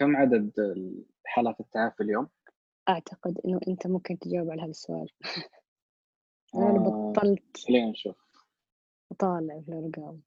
كم 0.00 0.16
عدد 0.16 0.52
حالات 1.26 1.60
التعافي 1.60 2.02
اليوم؟ 2.02 2.28
أعتقد 2.88 3.38
إنه 3.44 3.60
أنت 3.68 3.86
ممكن 3.86 4.18
تجاوب 4.18 4.50
على 4.50 4.62
هذا 4.62 4.70
السؤال. 4.70 5.06
أنا 6.54 6.64
آه، 6.64 7.12
بطلت. 7.12 7.56
خلينا 7.68 7.90
نشوف. 7.90 8.16
أطالع 9.12 9.60
في 9.60 9.68
الأرقام. 9.68 10.20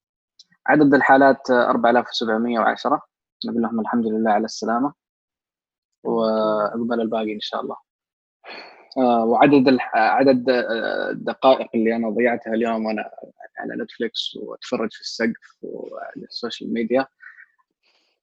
عدد 0.68 0.94
الحالات 0.94 1.52
4710 1.52 3.02
نقول 3.46 3.62
لهم 3.62 3.80
الحمد 3.80 4.06
لله 4.06 4.32
على 4.32 4.46
السلامة. 4.46 4.94
وعقبال 6.04 7.02
الباقي 7.02 7.34
إن 7.34 7.40
شاء 7.40 7.62
الله. 7.62 7.76
آه، 8.98 9.26
وعدد 9.26 9.68
الح... 9.68 9.96
عدد 9.96 10.50
آه، 10.50 11.10
الدقائق 11.10 11.70
اللي 11.76 11.96
أنا 11.96 12.10
ضيعتها 12.10 12.54
اليوم 12.54 12.86
وأنا 12.86 13.12
على 13.58 13.84
Netflix 13.84 14.36
وأتفرج 14.36 14.94
في 14.94 15.02
السقف 15.02 15.58
وعلى 15.62 16.26
ال 16.26 16.33
social 16.33 16.74
media. 16.74 17.08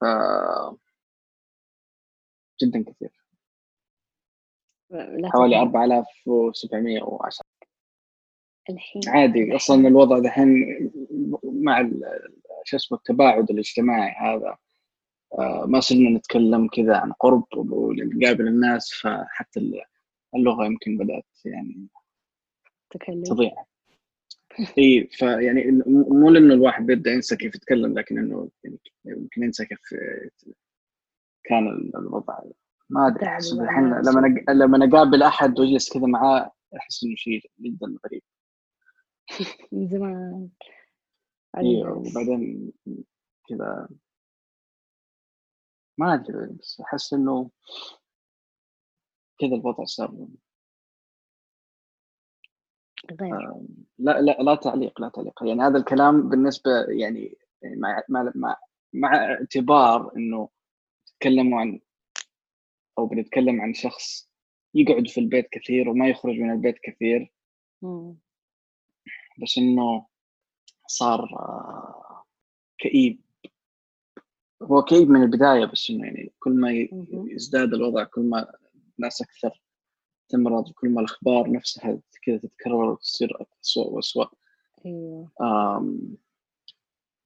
آه، 0.03 0.77
جدا 2.62 2.84
كثير. 2.92 3.11
حوالي 5.25 5.54
تفهم. 5.54 5.66
4710 5.66 7.44
الحين 8.71 9.02
عادي 9.08 9.57
أصلا 9.57 9.89
الوضع 9.89 10.18
دحين 10.18 10.48
مع 11.44 11.90
شو 12.64 12.76
اسمه 12.76 12.99
التباعد 12.99 13.50
الاجتماعي 13.50 14.11
هذا 14.11 14.57
آه، 15.38 15.66
ما 15.68 15.80
صرنا 15.80 16.11
نتكلم 16.11 16.68
كذا 16.68 16.96
عن 16.96 17.12
قرب 17.12 17.44
ونقابل 17.54 18.49
الناس 18.49 18.93
فحتى 18.93 19.82
اللغة 20.35 20.64
يمكن 20.64 20.96
بدأت 20.99 21.24
يعني 21.44 21.88
تكلم. 22.90 23.22
تضيع. 23.22 23.64
إي 24.79 25.08
فيعني 25.13 25.82
مو 25.86 26.30
لأنه 26.30 26.54
الواحد 26.54 26.86
بيبدأ 26.86 27.11
ينسى 27.11 27.36
كيف 27.36 27.54
يتكلم 27.54 27.99
لكن 27.99 28.18
إنه 28.18 28.50
يعني 28.64 28.79
يمكن 29.04 29.43
ينسى 29.43 29.64
كيف 29.64 29.80
كان 31.44 31.90
الوضع. 31.94 32.39
ما 32.91 33.06
أدري 33.06 33.20
تعب 33.20 33.33
أحس 33.33 33.53
الحين 33.53 33.84
لما 33.84 34.42
لما 34.50 34.89
اقابل 34.89 35.22
أحد 35.22 35.60
واجلس 35.60 35.92
كذا 35.92 36.06
معاه 36.06 36.52
أحس 36.77 37.05
إنه 37.05 37.14
شيء 37.16 37.50
جدا 37.60 37.96
غريب. 38.06 38.22
من 39.72 39.88
زمان. 39.88 40.48
أيوه. 41.56 41.98
وبعدين 41.98 42.72
كذا. 43.48 43.88
ما 45.98 46.14
أدري 46.14 46.46
بس 46.61 46.80
أحس 46.80 47.12
إنه 47.12 47.50
كذا 49.38 49.55
الوضع 49.55 49.84
صار. 49.84 50.28
غير. 53.20 53.34
آه، 53.34 53.64
لا 53.98 54.20
لا 54.20 54.33
لا 54.42 54.55
تعليق 54.55 55.00
لا 55.00 55.08
تعليق. 55.08 55.42
يعني 55.44 55.62
هذا 55.62 55.78
الكلام 55.78 56.28
بالنسبة 56.28 56.70
يعني 56.88 57.38
يعني 57.62 57.77
مع 57.77 58.02
مع 58.08 58.33
مع, 58.34 58.56
مع 58.92 59.14
اعتبار 59.14 60.16
إنه 60.16 60.48
تتكلموا 61.20 61.60
عن 61.60 61.80
أو 62.98 63.06
بنتكلم 63.06 63.60
عن 63.60 63.74
شخص 63.74 64.30
يقعد 64.74 65.08
في 65.08 65.20
البيت 65.20 65.48
كثير 65.52 65.88
وما 65.88 66.08
يخرج 66.08 66.34
من 66.34 66.50
البيت 66.50 66.78
كثير. 66.82 67.32
مم. 67.82 68.16
بس 69.42 69.58
إنه 69.58 70.06
صار 70.86 71.20
آه، 71.20 72.24
كئيب. 72.78 73.20
هو 74.62 74.82
كئيب 74.82 75.10
من 75.10 75.22
البداية 75.22 75.64
بس 75.64 75.90
إنه 75.90 76.06
يعني 76.06 76.32
كل 76.38 76.52
ما. 76.52 76.88
يزداد 77.32 77.74
الوضع 77.74 78.05
كل 78.05 78.20
ما 78.20 78.52
ناس 78.98 79.22
أكثر 79.22 79.62
تمرض 80.28 80.72
كل 80.72 80.88
ما 80.88 81.00
الأخبار 81.00 81.52
نفسها 81.52 82.00
كذا 82.22 82.36
تتكرر 82.36 82.90
وتصير 82.90 83.46
اسوء 83.62 83.92
واسوء 83.92 84.28
أيوه. 84.86 85.30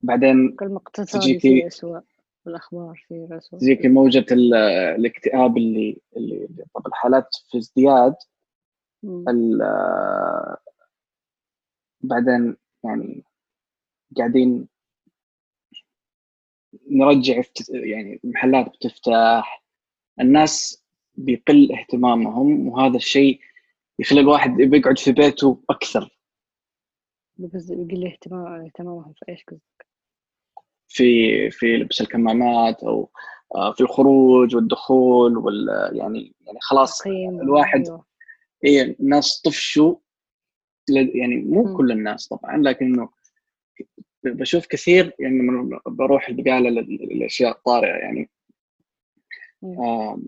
بعدين 0.02 0.56
كل 0.56 0.68
ما 0.68 0.76
اقتصاد 0.76 1.22
يصير 1.22 1.66
أسوأ. 1.66 2.00
والأخبار 2.46 3.02
تصير 3.06 3.38
أسوأ 3.38 3.58
تجيك 3.58 3.86
موجة 3.86 4.26
ال- 4.32 4.54
الاكتئاب 4.98 5.56
اللي 5.56 6.00
اللي 6.16 6.48
طب 6.74 6.86
الحالات 6.86 7.28
في 7.50 7.58
ازدياد 7.58 8.14
بعدين 12.00 12.56
يعني 12.84 13.24
قاعدين 14.16 14.68
نرجع 16.90 17.42
يعني 17.68 18.20
المحلات 18.24 18.66
بتفتح 18.68 19.64
الناس 20.20 20.84
بيقل 21.14 21.72
اهتمامهم 21.72 22.68
وهذا 22.68 22.96
الشيء 22.96 23.40
يخلي 23.98 24.20
الواحد 24.20 24.50
بيقعد 24.50 24.98
في 24.98 25.12
بيته 25.12 25.62
أكثر. 25.70 26.18
بس 27.36 27.70
يقل 27.70 28.06
اهتمام 28.06 28.46
اهتمامهم 28.64 29.12
في 29.12 29.24
إيش 29.28 29.44
قصدك؟ 29.44 29.86
في 30.94 31.50
في 31.50 31.76
لبس 31.76 32.00
الكمامات 32.00 32.82
أو 32.82 33.10
آه، 33.54 33.72
في 33.72 33.80
الخروج 33.80 34.56
والدخول 34.56 35.38
وال 35.38 35.68
يعني 35.92 36.34
يعني 36.46 36.58
خلاص 36.60 37.06
الواحد 37.06 37.86
أيوة. 37.86 38.04
إيه 38.64 38.96
الناس 39.00 39.40
طفشوا 39.40 39.96
يعني 40.88 41.36
مو. 41.36 41.76
كل 41.76 41.92
الناس 41.92 42.28
طبعا 42.28 42.56
لكنه 42.56 43.08
بشوف 44.24 44.66
كثير 44.66 45.12
يعني 45.18 45.34
من 45.34 45.78
بروح 45.86 46.28
البقاله 46.28 46.70
للأشياء 46.70 47.50
الطارئة 47.50 47.96
يعني. 47.96 48.30
آم، 49.64 50.26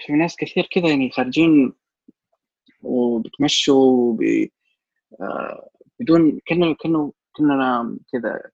في 0.00 0.12
ناس 0.12 0.36
كثير 0.36 0.68
كذا 0.70 0.88
يعني 0.88 1.10
خارجين 1.10 1.72
وبتمشوا 2.82 3.84
وبي 3.84 4.52
آه، 5.20 5.70
بدون 6.00 6.40
كأنه 6.46 6.74
كأنه 6.74 7.12
كأننا 7.36 7.98
كذا 8.12 8.50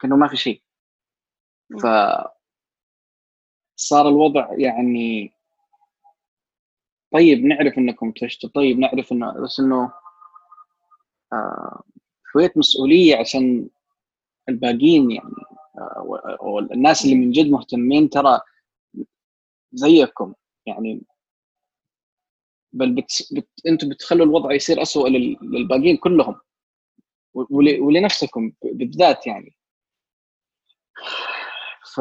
كأنه 0.00 0.16
ما 0.16 0.28
في 0.28 0.36
شيء. 0.36 0.62
ف 1.82 1.86
صار 3.76 4.08
الوضع 4.08 4.48
يعني 4.58 5.32
طيب 7.12 7.44
نعرف 7.44 7.78
إنكم 7.78 8.12
طفشتوا 8.12 8.50
طيب 8.54 8.78
نعرف 8.78 9.12
إنه 9.12 9.32
بس 9.42 9.60
إنه 9.60 9.92
آه، 11.32 11.82
شوية 12.32 12.52
مسؤولية 12.56 13.16
عشان 13.16 13.68
الباقيين 14.48 15.10
يعني 15.10 15.34
آه، 15.78 16.36
والناس 16.40 17.04
اللي 17.04 17.14
من 17.14 17.30
جد 17.30 17.50
مهتمين 17.50 18.10
ترى 18.10 18.40
زيكم 19.72 20.34
يعني. 20.66 21.02
بل 22.72 22.94
بت... 22.94 23.28
بت... 23.32 23.48
أنتم 23.66 23.88
بتخلوا 23.88 24.26
الوضع 24.26 24.52
يصير 24.52 24.82
أسوأ 24.82 25.08
لل... 25.08 25.36
للباقيين 25.42 25.96
كلهم 25.96 26.40
ول... 27.34 27.80
ولنفسكم 27.80 28.52
بالذات 28.62 29.26
يعني. 29.26 29.54
ف 31.94 32.00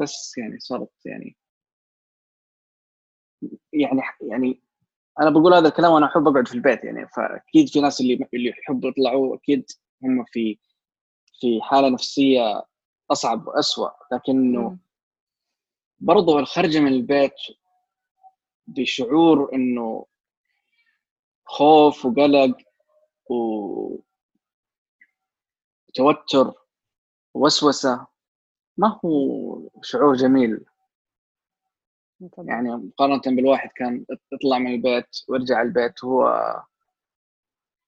بس 0.00 0.38
يعني 0.38 0.58
صارت 0.60 0.90
يعني 1.04 1.36
يعني 3.72 4.02
يعني 4.20 4.62
أنا 5.20 5.30
بقول 5.30 5.54
هذا 5.54 5.68
الكلام 5.68 5.92
وأنا 5.92 6.06
أحب 6.06 6.28
أقعد 6.28 6.48
في 6.48 6.54
البيت 6.54 6.84
يعني 6.84 7.08
فأكيد 7.08 7.68
في 7.68 7.80
ناس 7.80 8.00
اللي 8.00 8.28
اللي 8.34 8.48
يحبوا 8.48 8.90
يطلعوا 8.90 9.36
أكيد 9.36 9.64
هم 10.02 10.24
في 10.24 10.58
في 11.40 11.60
حالة 11.62 11.88
نفسية 11.88 12.64
أصعب 13.10 13.46
واسوء 13.46 13.90
لكنه. 14.12 14.78
برضو 16.00 16.38
الخرجة 16.38 16.78
من 16.80 16.92
البيت 16.92 17.32
بشعور 18.66 19.54
إنه 19.54 20.06
خوف 21.44 22.06
وقلق 22.06 22.56
وتوتر 26.00 26.52
ووسوسة 27.34 28.06
ما 28.76 29.00
هو 29.04 29.70
شعور 29.82 30.14
جميل. 30.14 30.64
طبعا. 32.36 32.46
يعني 32.48 32.76
مقارنة 32.76 33.36
بالواحد 33.36 33.70
كان 33.76 34.06
يطلع 34.32 34.58
من 34.58 34.74
البيت 34.74 35.06
ويرجع 35.28 35.62
البيت 35.62 36.04
وهو 36.04 36.62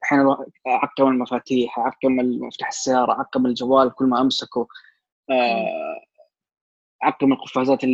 الحين 0.02 0.20
الوا- 0.20 0.44
عقم 0.66 1.08
المفاتيح 1.08 1.78
عقم 1.78 2.12
مفتاح 2.16 2.68
السيارة 2.68 3.12
عقم 3.12 3.47
الجوال 3.47 3.94
كل 3.94 4.04
ما 4.04 4.20
أمسكه. 4.20 4.66
آه، 5.30 6.00
عقم 7.03 7.33
القفازات 7.33 7.84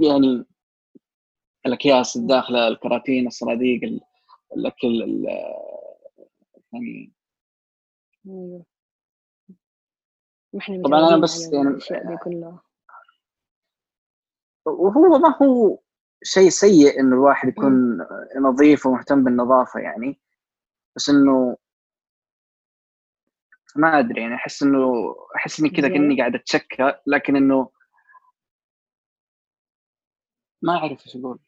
يعني 0.00 0.44
الأكياس 1.66 2.16
الداخلة 2.16 2.68
الكراتين 2.68 3.26
الصناديق 3.26 3.84
ال- 3.84 4.00
الأكل 4.56 5.02
ال- 5.02 5.26
يعني 6.72 7.12
ما 8.24 8.62
إحنا 10.58 10.82
طبعاً 10.82 10.98
أنا 10.98 11.06
متعودين 11.06 11.20
بس 11.20 11.52
يعني- 11.52 11.68
الأشياء 11.68 12.06
دي 12.08 12.16
كلها 12.16 12.62
وهو 14.66 15.18
ما 15.18 15.36
هو 15.42 15.78
شيء 16.22 16.48
سيء 16.48 17.00
انه 17.00 17.14
الواحد 17.16 17.48
يكون 17.48 17.98
نظيف 18.40 18.86
ومهتم 18.86 19.24
بالنظافة 19.24 19.80
يعني 19.80 20.20
بس 20.96 21.10
إنه 21.10 21.56
ما 23.76 23.98
أدري 23.98 24.20
يعني 24.20 24.34
أحس 24.34 24.62
إنه 24.62 24.92
أحس 25.36 25.60
إني 25.60 25.70
كذا؟ 25.70 25.88
كأني 25.88 26.18
قاعد 26.18 26.34
أتشكى 26.34 26.94
لكن 27.06 27.36
إنه 27.36 27.70
ما 30.62 30.72
أعرف 30.76 31.06
إيش 31.06 31.16
أقول 31.16 31.38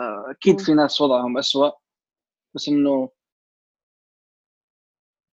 آه، 0.00 0.30
أكيد. 0.30 0.60
في 0.60 0.74
ناس 0.74 1.00
وضعهم 1.00 1.38
أسوأ 1.38 1.70
بس 2.54 2.68
إنه 2.68 3.10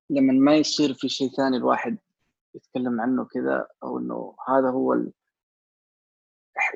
لما 0.09 0.33
ما 0.33 0.55
يصير 0.55 0.93
في 0.93 1.09
شيء 1.09 1.29
ثاني 1.29 1.57
الواحد 1.57 1.97
يتكلم 2.59 3.01
عنه 3.01 3.25
كذا 3.25 3.67
أو 3.83 3.99
إنه 3.99 4.35
هذا 4.47 4.69
هو 4.69 4.93
ال... 4.93 5.13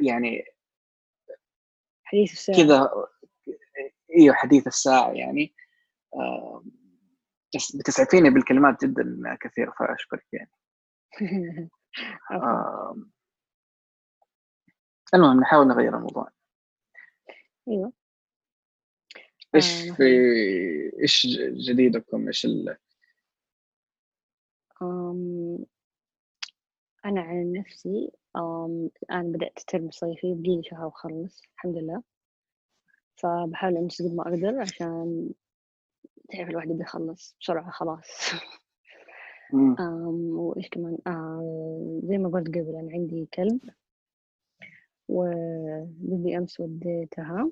يعني 0.02 0.44
حديث 2.04 2.32
الساعة. 2.32 2.58
كذا 2.58 2.92
إيوه 4.18 4.36
حديث 4.36 4.68
الساعة 4.68 5.12
يعني. 5.12 5.54
آه، 6.16 6.64
بس 7.56 7.76
بتسعفيني 7.76 8.30
بالكلمات 8.30 8.86
جدا 8.86 9.38
كثير 9.42 9.72
فأشكرك 9.72 10.26
يعني. 10.34 10.52
آه، 12.32 12.96
المهم 15.14 15.40
نحاول 15.40 15.68
نغير 15.68 15.98
الموضوع. 15.98 16.30
إيوه. 17.68 17.94
إيش 19.56 19.90
آه، 19.90 19.94
في 19.94 20.04
إيش 21.02 21.28
جديدكم؟ 21.70 22.28
إيش 22.28 22.46
ال... 22.46 22.78
أنا 27.06 27.22
عن 27.22 27.52
نفسي 27.54 28.12
الآن 28.36 29.32
بدأت 29.32 29.60
ترم 29.68 29.90
صيفي 29.92 30.34
بقيلي 30.34 30.64
شهر 30.64 30.86
وأخلص 30.86 31.42
الحمد 31.56 31.78
لله. 31.78 32.04
فبحاول 33.18 33.78
أنجز 33.78 34.02
قد 34.08 34.14
ما 34.16 34.24
أقدر 34.24 34.62
عشان 34.62 35.30
تعرف 36.30 36.50
الواحد 36.50 36.70
يبي 36.70 36.84
يخلص 36.84 37.36
بسرعة 37.42 37.72
خلاص. 37.72 38.08
مم. 39.54 39.76
أم، 39.80 40.38
وإيش 40.40 40.70
كمان؟ 40.70 40.98
آه 41.08 42.00
زي 42.04 42.18
ما 42.18 42.30
قلت 42.30 42.48
قبل 42.48 42.76
أنا 42.76 42.92
عندي 42.94 43.28
كلب 43.34 43.60
وبدي 45.10 46.38
أمس 46.38 46.60
وديتها 46.60 47.52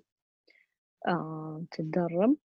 تتدرب 1.72 2.36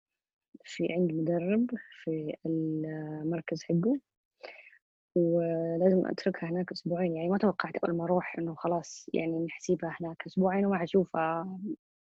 في 0.65 0.89
عند 0.93 1.13
مدرب 1.13 1.71
في 2.05 2.35
المركز 2.47 3.63
حقه. 3.63 4.01
ولازم 5.17 6.07
أتركها 6.07 6.51
هناك 6.51 6.73
أسبوعين. 6.73 7.17
يعني 7.17 7.29
ما 7.29 7.39
توقعت 7.39 7.77
أول 7.77 7.97
ما 7.97 8.05
أروح 8.05 8.39
إنه 8.39 8.55
خلاص 8.55 9.11
يعني 9.15 9.45
نحسيبها 9.45 9.97
هناك 10.01 10.27
أسبوعين 10.27 10.67
وما 10.67 10.79
حشوفها 10.79 11.59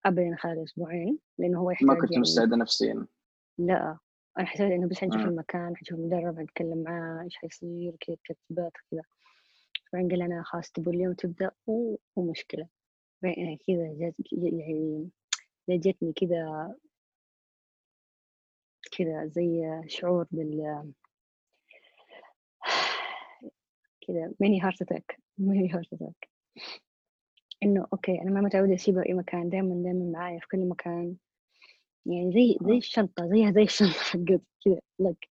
أبدا 0.06 0.36
خلال 0.36 0.62
أسبوعين 0.64 1.18
لأنه 1.38 1.60
هو 1.60 1.66
ما 1.66 1.72
يحتاج 1.72 1.98
كنت 1.98 2.10
يعني 2.10 2.20
مستعدة 2.20 2.56
نفسيا. 2.56 3.06
لا 3.58 3.98
أنا 4.38 4.46
حسيت 4.46 4.72
إنه 4.72 4.88
بس 4.88 4.98
حنشوف. 4.98 5.20
المكان 5.20 5.76
حنشوف 5.76 5.98
المدرب 5.98 6.38
حنتكلم 6.38 6.82
معاه 6.82 7.22
إيش 7.22 7.36
حيصير 7.36 7.96
كذا 8.00 8.16
ترتيبات 8.28 8.72
كذا 8.90 9.02
بعدين 9.92 10.10
قال 10.10 10.22
أنا 10.22 10.42
خلاص 10.42 10.70
تبوا 10.72 10.92
اليوم 10.92 11.14
مو 11.68 11.98
مشكلة 12.16 12.68
بعدين 13.22 13.58
كذا 13.66 13.94
جات 13.98 14.14
يعني 14.32 15.10
جاتني 15.68 16.12
كذا 16.12 16.74
كذا 18.98 19.26
زي 19.26 19.82
شعور 19.86 20.26
بال 20.30 20.92
كذا 24.08 24.32
mini 24.40 24.60
heart 24.60 24.82
attack 24.82 25.18
mini 25.38 25.72
heart 25.72 25.92
attack 25.92 26.28
إنه 27.62 27.86
okay 27.92 28.22
أنا 28.22 28.30
ما 28.30 28.40
متعودة 28.40 28.74
اسيبها 28.74 29.06
أي 29.06 29.14
مكان 29.14 29.48
دائما 29.48 29.74
دائما 29.82 30.04
معايا 30.18 30.38
في 30.38 30.46
كل 30.48 30.68
مكان. 30.68 31.14
يعني 32.06 32.32
زي 32.32 32.58
زي 32.66 32.74
آه. 32.74 32.78
الشنطة 32.78 33.26
زيها 33.28 33.50
زي 33.52 33.62
الشنطة 33.62 33.92
حقت 34.10 34.40
كذا 34.64 34.78
لك 34.98 35.28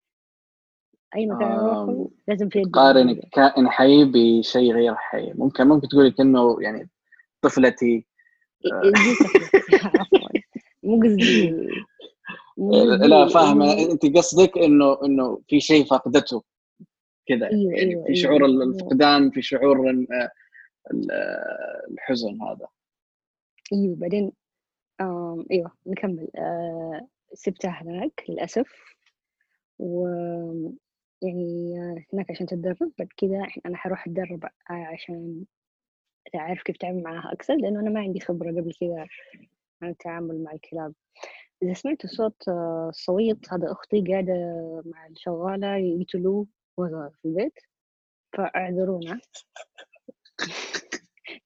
أي 1.17 1.27
مكان 1.27 1.53
أروحه 1.53 1.83
آم، 1.93 2.09
لازم 2.29 2.49
في 2.49 2.63
قارن. 2.63 3.21
كائن 3.33 3.69
حي 3.71 4.05
بشيء 4.05 4.73
غير 4.73 4.95
حي. 4.95 5.33
ممكن 5.33 5.69
ممكن 5.69 5.89
تقولي 5.89 6.11
كأنه 6.11 6.57
يعني 6.63 6.89
طفلتي. 7.43 8.07
عفوا. 9.85 10.29
مو 10.83 11.01
قصدي 11.03 11.51
لا 13.07 13.29
فاهمة. 13.29 13.75
إنه- 13.77 13.91
انت 13.91 14.17
قصدك 14.17 14.59
إنه 14.59 15.05
إنه 15.05 15.41
في 15.49 15.61
شيء 15.61 15.85
فقدته. 15.85 16.43
كذا 17.27 17.47
أيوه 17.51 17.73
يعني 17.73 17.91
أيوه 17.91 18.05
في 18.07 18.15
شعور 18.15 18.45
أيوه. 18.47 18.65
الفقدان 18.65 19.31
في 19.31 19.43
شعور 19.43 19.91
ال- 19.91 20.13
ال- 20.93 21.13
الحزن 21.91 22.43
هذا. 22.43 22.67
أيوه 23.73 23.97
بعدين 23.97 24.33
آم 25.01 25.45
أيوه 25.51 25.73
نكمل. 25.87 26.29
آه 26.37 27.09
سبتها 27.35 27.71
هناك 27.83 28.25
للأسف. 28.29 28.73
و 29.79 30.07
يعني 31.23 31.75
آه، 31.79 32.05
هناك 32.13 32.31
عشان 32.31 32.47
تتدرب 32.47 32.93
بعد 32.99 33.09
كذا 33.17 33.47
أنا 33.67 33.77
حروح 33.77 34.07
أتدرب 34.07 34.45
آه، 34.45 34.51
عشان 34.73 35.45
أعرف 36.35 36.63
كيف 36.63 36.77
أتعامل 36.77 37.03
معاها 37.03 37.33
أكثر 37.33 37.55
لأنه 37.57 37.81
أنا 37.81 37.91
ما 37.91 38.01
عندي 38.01 38.21
خبرة 38.21 38.51
قبل 38.51 38.73
كذا 38.81 39.07
عن 39.83 39.89
التعامل 39.91 40.43
مع 40.43 40.53
الكلاب. 40.53 40.95
إذا 41.63 41.73
سمعت 41.73 42.07
صوت 42.07 42.43
صويت 42.91 43.53
هذا 43.53 43.73
أختي 43.73 44.05
قاعدة 44.09 44.33
مع 44.87 45.07
الشغالة 45.07 45.77
يقتلوه 45.77 46.47
في 47.23 47.25
البيت 47.25 47.59
فاعذرونا. 48.33 49.21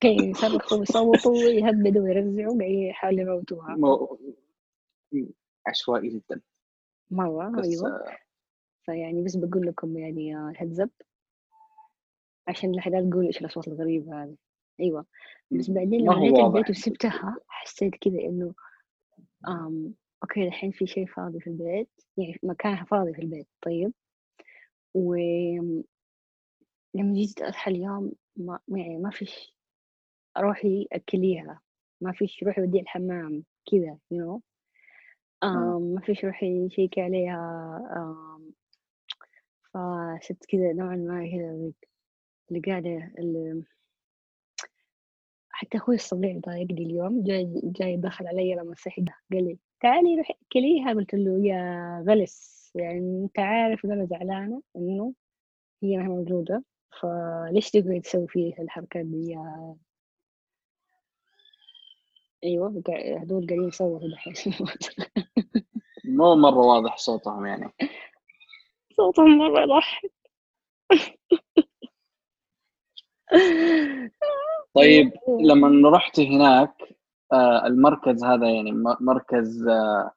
كانوا 0.00 0.23
يصرخوا 0.26 0.78
ويصوتوا 0.78 1.32
ويهبدوا 1.32 2.02
ويرزعوا 2.02 2.58
قاعدين 2.58 2.88
يحاولوا 2.88 3.20
يموتوها. 3.20 3.75
مو- 3.76 4.19
عشوائي 5.67 6.08
جدا. 6.08 6.40
مرة 7.11 7.49
بس 7.49 7.64
أيوة. 7.67 8.05
فيعني 8.84 9.23
بس 9.25 9.37
بقول 9.37 9.67
لكم 9.67 9.99
يعني 9.99 10.37
heads 10.56 10.81
up 10.81 10.91
عشان 12.49 12.72
لا 12.72 12.81
حد 12.81 12.93
تقول 13.11 13.26
إيش 13.26 13.40
الأصوات 13.40 13.69
الغريبة 13.69 14.22
هذه. 14.25 14.37
أيوه. 14.81 15.06
بس 15.50 15.70
بعدين 15.70 16.06
ما 16.06 16.12
لما 16.12 16.26
جيت. 16.29 16.38
البيت 16.38 16.70
وسبتها 16.70 17.37
حسيت 17.49 17.94
كذا 17.94 18.20
إنه 18.20 18.55
أم 19.49 19.94
okay 20.23 20.47
الحين 20.46 20.70
في 20.70 20.87
شيء 20.87 21.06
فاضي 21.06 21.40
في 21.40 21.46
البيت. 21.46 21.88
يعني 22.17 22.38
مكانها 22.43 22.84
فاضي 22.84 23.14
في 23.14 23.22
البيت 23.22 23.49
طيب. 23.62 23.93
و 24.96 25.14
لما 26.94 27.14
جيت 27.14 27.43
اصحى 27.43 27.70
اليوم 27.70 28.12
ما 28.37 28.60
يعني 28.69 28.98
ما 28.98 29.10
فيش 29.10 29.54
روحي 30.38 30.88
اكليها 30.93 31.60
ما 32.00 32.12
فيش 32.12 32.43
روحي 32.43 32.62
ودي 32.62 32.81
الحمام 32.81 33.44
كذا 33.70 33.98
you 34.14 34.16
know 34.16 34.40
آه. 35.43 35.78
ما 35.94 36.00
فيش 36.00 36.25
روحي 36.25 36.69
شيكي 36.70 37.00
عليها 37.00 37.38
أم 37.96 38.52
فصرت 39.64 40.44
كذا 40.48 40.72
نوعا 40.72 40.96
ما 40.96 41.31
كذا 41.31 41.72
اللي 42.50 42.60
قاعدة 42.66 43.12
اللي 43.19 43.62
حتى 45.50 45.78
أخوي 45.78 45.94
الصغير 45.94 46.38
ضايقني 46.38 46.82
اليوم 46.82 47.22
جاي 47.22 47.60
جاي 47.64 47.96
دخل 47.96 48.26
علي 48.26 48.54
لما 48.54 48.75
صحيت 48.75 49.04
قال 49.32 49.44
لي 49.44 49.58
تعالي 49.81 50.16
روحي 50.16 50.34
أكليها 50.50 50.93
قلت 50.94 51.14
له 51.14 51.46
يا 51.46 52.04
غلس 52.08 52.56
يعني 52.76 53.23
أنت 53.25 53.38
عارف 53.38 53.84
إن 53.84 53.93
أنا 53.93 54.05
زعلانة 54.06 54.62
إنه 54.76 55.12
هي 55.82 55.96
ما 55.96 56.05
هي 56.05 56.08
موجودة 56.08 56.64
فليش 57.00 57.70
تقعد 57.70 58.00
تسوي 58.00 58.26
فيه 58.28 58.55
الحركات 58.58 59.06
دي 59.06 59.37
قاع- 62.86 63.22
هذول 63.22 63.46
قاعدين 63.46 63.69
يصوروا 63.69 64.08
دحين. 64.10 64.34
مو 66.05 66.34
مرة 66.34 66.58
واضح 66.58 66.96
صوتهم 66.96 67.46
يعني. 67.46 67.72
صوتهم 68.96 69.39
مرة 69.39 69.60
يضحك 69.62 70.12
طيب 74.74 75.12
لما 75.51 75.91
رحتي 75.91 76.36
هناك 76.36 76.74
آه، 77.32 77.67
المركز 77.67 78.24
هذا 78.24 78.51
يعني 78.51 78.72
مركز 79.01 79.69
آه، 79.69 80.10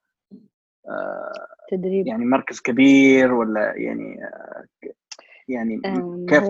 آه، 0.90 1.48
تدريب. 1.70 2.08
يعني 2.08 2.26
مركز 2.26 2.60
كبير 2.60 3.34
ولا 3.34 3.74
يعني 3.76 4.24
آه، 4.24 4.66
يعني 5.48 5.82
كيف 6.28 6.44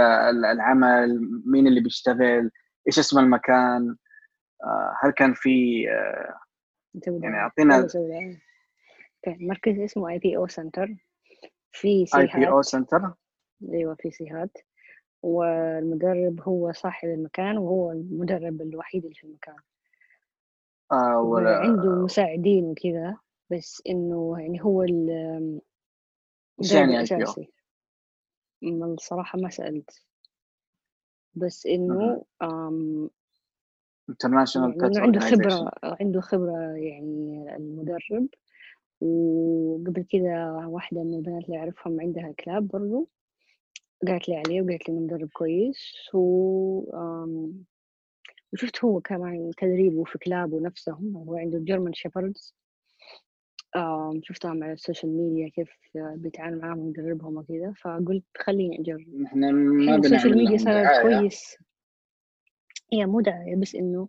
ال- 0.00 0.44
العمل؟ 0.44 1.30
مين 1.46 1.66
اللي 1.66 1.80
بيشتغل؟ 1.80 2.50
إيش 2.86 2.98
اسم 2.98 3.18
المكان؟ 3.18 3.96
آه، 4.64 4.94
هل 5.00 5.10
كان 5.10 5.34
في 5.34 5.84
آه، 5.90 6.38
يعني. 8.08 8.40
okay 9.28 9.44
مركز 9.44 9.78
اسمه 9.78 10.10
آي 10.10 10.18
بي 10.18 10.36
أو 10.36 10.46
center 10.46 10.94
في 11.72 12.06
آي 12.14 12.26
بي 12.26 12.48
أو 12.48 12.62
سيهات 12.62 12.64
center 12.64 13.12
أيوه 13.72 13.94
في 13.94 14.10
سيهات. 14.10 14.58
والمدرب 15.22 16.40
هو 16.40 16.72
صاحب 16.72 17.08
المكان 17.08 17.58
وهو 17.58 17.92
المدرب 17.92 18.60
الوحيد 18.62 19.02
اللي 19.04 19.14
في 19.14 19.24
المكان. 19.24 19.56
ولا 21.16 21.58
وعنده 21.58 21.90
مساعدين 21.90 22.64
وكذا. 22.64 23.16
بس 23.50 23.82
إنه 23.88 24.36
يعني 24.40 24.62
هو 24.62 24.82
ال- 24.82 25.60
يعني؟ 26.72 26.96
الأساسي. 26.96 27.52
ما 28.62 28.86
الصراحة 28.86 29.38
ما 29.38 29.48
سألت. 29.50 29.90
بس 31.34 31.66
إنه 31.66 32.24
انترناشونال 34.08 34.82
يعني 34.82 34.98
عنده 34.98 35.20
خبرة 35.20 35.72
عنده 35.82 36.20
خبرة 36.20 36.76
يعني 36.76 37.56
المدرب. 37.56 38.28
وقبل 39.00 40.02
كذا 40.02 40.66
واحدة 40.66 41.02
من 41.02 41.14
البنات 41.14 41.44
اللي 41.44 41.58
أعرفهم 41.58 42.00
عندها 42.00 42.32
كلاب 42.32 42.68
برضو. 42.68 43.08
قالت 44.06 44.28
لي 44.28 44.36
عليه 44.36 44.62
وقالت 44.62 44.88
لي 44.88 44.94
إنه 44.94 45.00
مدرب 45.00 45.28
كويس. 45.32 46.10
و 46.14 46.20
وشفت 48.52 48.84
هو 48.84 49.00
كمان 49.00 49.50
تدريبه 49.56 50.04
في 50.04 50.18
كلابه 50.18 50.60
نفسهم 50.60 51.16
هو 51.16 51.34
عنده 51.36 51.58
German 51.58 51.92
Shepherds 51.92 52.54
شفتهم 54.22 54.64
على 54.64 54.72
ال 54.72 54.78
social 54.78 55.12
media 55.12 55.48
كيف 55.48 55.70
بيتعامل 55.94 56.58
معاهم 56.58 56.78
ويدربهم 56.78 57.36
وكذا 57.36 57.72
فقلت 57.72 58.24
خليني 58.38 58.80
أجرب. 58.80 59.24
إحنا 59.26 59.50
ما 59.50 59.80
الحين 59.80 59.94
ال 59.94 59.99
social 59.99 60.32
بنعمل 60.32 60.36
ميديا 60.36 60.56
لهم 60.56 60.64
صارت 60.64 60.84
دعاية 60.86 61.02
كويس. 61.02 61.56
هي 62.92 63.06
مو 63.06 63.20
دعاية 63.20 63.56
بس 63.56 63.74
إنه 63.74 64.06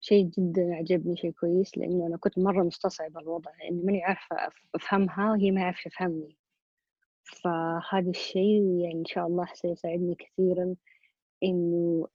شيء 0.00 0.30
جدا 0.38 0.74
عجبني 0.74 1.16
شيء 1.16 1.30
كويس 1.30 1.78
لأنه 1.78 2.06
أنا 2.06 2.16
كنت 2.16 2.38
مرة 2.38 2.62
مستصعبة 2.62 3.20
الوضع 3.20 3.50
لأني 3.58 3.82
ماني 3.82 4.04
عارفة 4.04 4.36
أف- 4.36 4.66
أفهمها 4.74 5.30
وهي 5.30 5.50
ما 5.50 5.62
عارفة 5.64 5.90
تفهمني. 5.90 6.36
فهذا 7.22 8.10
الشيء 8.10 8.62
يعني 8.80 8.94
إن 9.00 9.04
شاء 9.04 9.26
الله 9.26 9.46
سيساعدني 9.54 10.14
كثيرا 10.14 10.74
إنه 11.42 12.06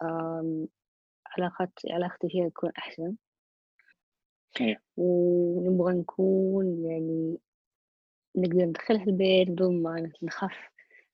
علاقات 1.37 1.71
علاقتي 1.89 2.29
فيها 2.29 2.49
تكون 2.49 2.71
أحسن. 2.77 3.15
إيه. 4.61 4.81
ونبغى 4.97 5.93
نكون 5.93 6.85
يعني 6.85 7.37
نقدر 8.35 8.65
ندخلها 8.65 9.03
البيت 9.03 9.49
بدون 9.49 9.81
ما 9.83 10.11
نخاف 10.21 10.51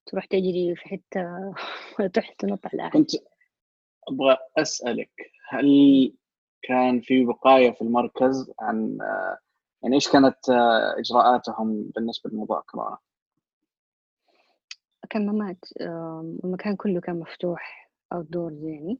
تروح 0.05 0.25
تجري 0.25 0.75
في 0.75 0.89
حتة 0.89 1.53
تروح 2.13 2.33
تنط 2.33 2.59
على 2.65 2.83
أحد 2.87 2.93
كنت 2.93 3.11
أبغى 4.07 4.37
أسألك 4.57 5.31
هل 5.49 5.67
كان 6.61 7.01
في 7.01 7.25
وقاية 7.25 7.71
في 7.71 7.81
المركز 7.81 8.51
عن 8.59 8.97
يعني 9.83 9.95
إيش 9.95 10.11
كانت 10.11 10.37
إجراءاتهم 10.97 11.91
بالنسبة 11.95 12.29
لموضوع 12.29 12.61
كورونا؟ 12.61 12.97
كمامات 15.09 15.57
آم، 15.81 16.37
المكان 16.43 16.75
كله 16.75 17.01
كان 17.01 17.19
مفتوح 17.19 17.91
outdoors 18.15 18.63
يعني 18.63 18.99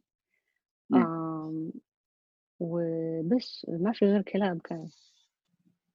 مم. 0.90 1.02
آم، 1.04 1.72
وبس 2.60 3.66
ما 3.70 3.92
في 3.92 4.06
غير 4.06 4.22
كلاب 4.22 4.62
كان 4.62 4.90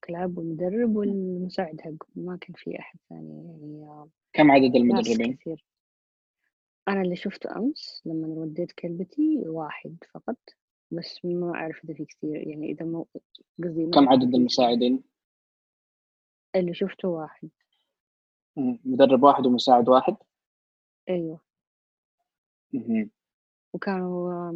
كلاب 0.04 0.38
والمدرب 0.38 0.96
والمساعد 0.96 1.80
حقه 1.80 2.06
ما 2.16 2.36
كان 2.36 2.54
في 2.56 2.78
أحد 2.78 2.98
ثاني 3.08 3.44
يعني 3.46 4.10
كم 4.32 4.50
عدد 4.50 4.76
المدربين؟ 4.76 5.36
كثير 5.36 5.64
أنا 6.88 7.02
اللي 7.02 7.16
شفته 7.16 7.56
أمس 7.56 8.02
لما 8.04 8.26
وديت 8.26 8.72
كلبتي 8.72 9.42
واحد 9.46 9.96
فقط 10.14 10.38
بس 10.90 11.24
ما 11.24 11.54
أعرف 11.54 11.84
إذا 11.84 11.94
في 11.94 12.04
كثير 12.04 12.48
يعني 12.48 12.70
إذا 12.70 12.86
مو 12.86 13.06
قصدي 13.64 13.90
كم 13.90 14.08
عدد 14.08 14.34
المساعدين؟ 14.34 15.02
اللي 16.56 16.74
شفته 16.74 17.08
واحد. 17.08 17.48
مدرب 18.56 19.22
واحد 19.22 19.46
ومساعد 19.46 19.88
واحد؟ 19.88 20.16
أيوه. 21.08 21.40
وكانوا 23.72 24.52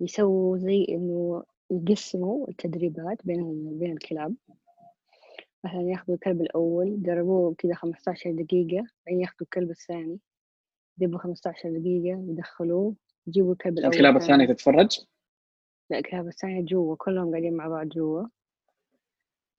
يسووا 0.00 0.58
زي 0.58 0.86
إنه 0.88 1.42
يقسموا 1.70 2.48
التدريبات 2.48 3.26
بين 3.26 3.78
بين 3.78 3.92
الكلاب 3.92 4.34
مثلا 5.64 5.80
ياخذوا 5.80 6.14
الكلب 6.14 6.42
الأول 6.42 6.88
يدربوه 6.88 7.54
كذا 7.54 7.74
خمسة 7.74 8.12
عشر 8.12 8.30
دقيقة 8.32 8.86
بعدين 9.06 9.20
ياخذوا 9.20 9.42
الكلب 9.42 9.70
الثاني 9.70 10.18
يدربوا 10.98 11.18
خمسة 11.18 11.50
عشر 11.50 11.70
دقيقة 11.78 12.24
يدخلوه 12.28 12.94
يجيبوا 13.26 13.52
الكلب 13.52 13.78
الأول 13.78 13.94
الكلاب 13.94 14.16
الثانية 14.16 14.46
ثاني 14.46 14.54
تتفرج؟ 14.54 15.00
لا 15.90 15.98
الكلاب 15.98 16.26
الثانية 16.28 16.60
جوا 16.64 16.96
كلهم 16.96 17.30
قاعدين 17.30 17.56
مع 17.56 17.68
بعض 17.68 17.88
جوا. 17.88 18.26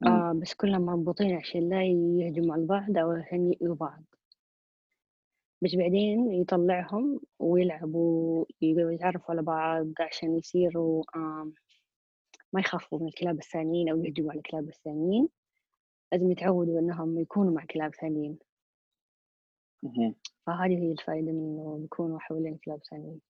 آه 0.06 0.34
بس 0.42 0.54
كلهم 0.54 0.82
مربوطين 0.82 1.36
عشان 1.36 1.70
لا 1.70 1.84
يهجموا 1.84 2.54
على 2.54 2.66
بعض 2.66 2.98
أو 2.98 3.12
عشان 3.12 3.54
يأذوا 3.54 3.76
بعض 3.76 4.04
بس 5.62 5.76
بعدين 5.76 6.32
يطلعهم 6.34 7.22
ويلعبوا 7.40 8.46
يتعرفوا 8.62 9.32
على 9.32 9.42
بعض 9.42 9.88
عشان 10.00 10.38
يصيروا 10.38 11.04
ما 12.54 12.60
يخافوا 12.60 13.00
من 13.00 13.08
الكلاب 13.08 13.40
الثانيين 13.40 13.90
أو 13.90 14.04
يهجموا 14.04 14.32
على 14.32 14.38
الكلاب 14.40 14.70
الثانيين. 14.70 15.30
لازم 16.12 16.32
يتعودوا 16.32 16.80
إنهم 16.80 17.20
يكونوا 17.20 17.54
مع 17.54 17.66
كلاب 17.66 17.96
ثانيين. 17.96 18.40
فهذه 20.46 20.78
هي 20.78 20.92
الفائدة 20.92 21.32
من 21.32 21.40
إنه 21.40 21.82
يكونوا 21.84 22.20
حوالين 22.20 22.58
كلاب 22.58 22.80
ثانيين. 22.84 23.22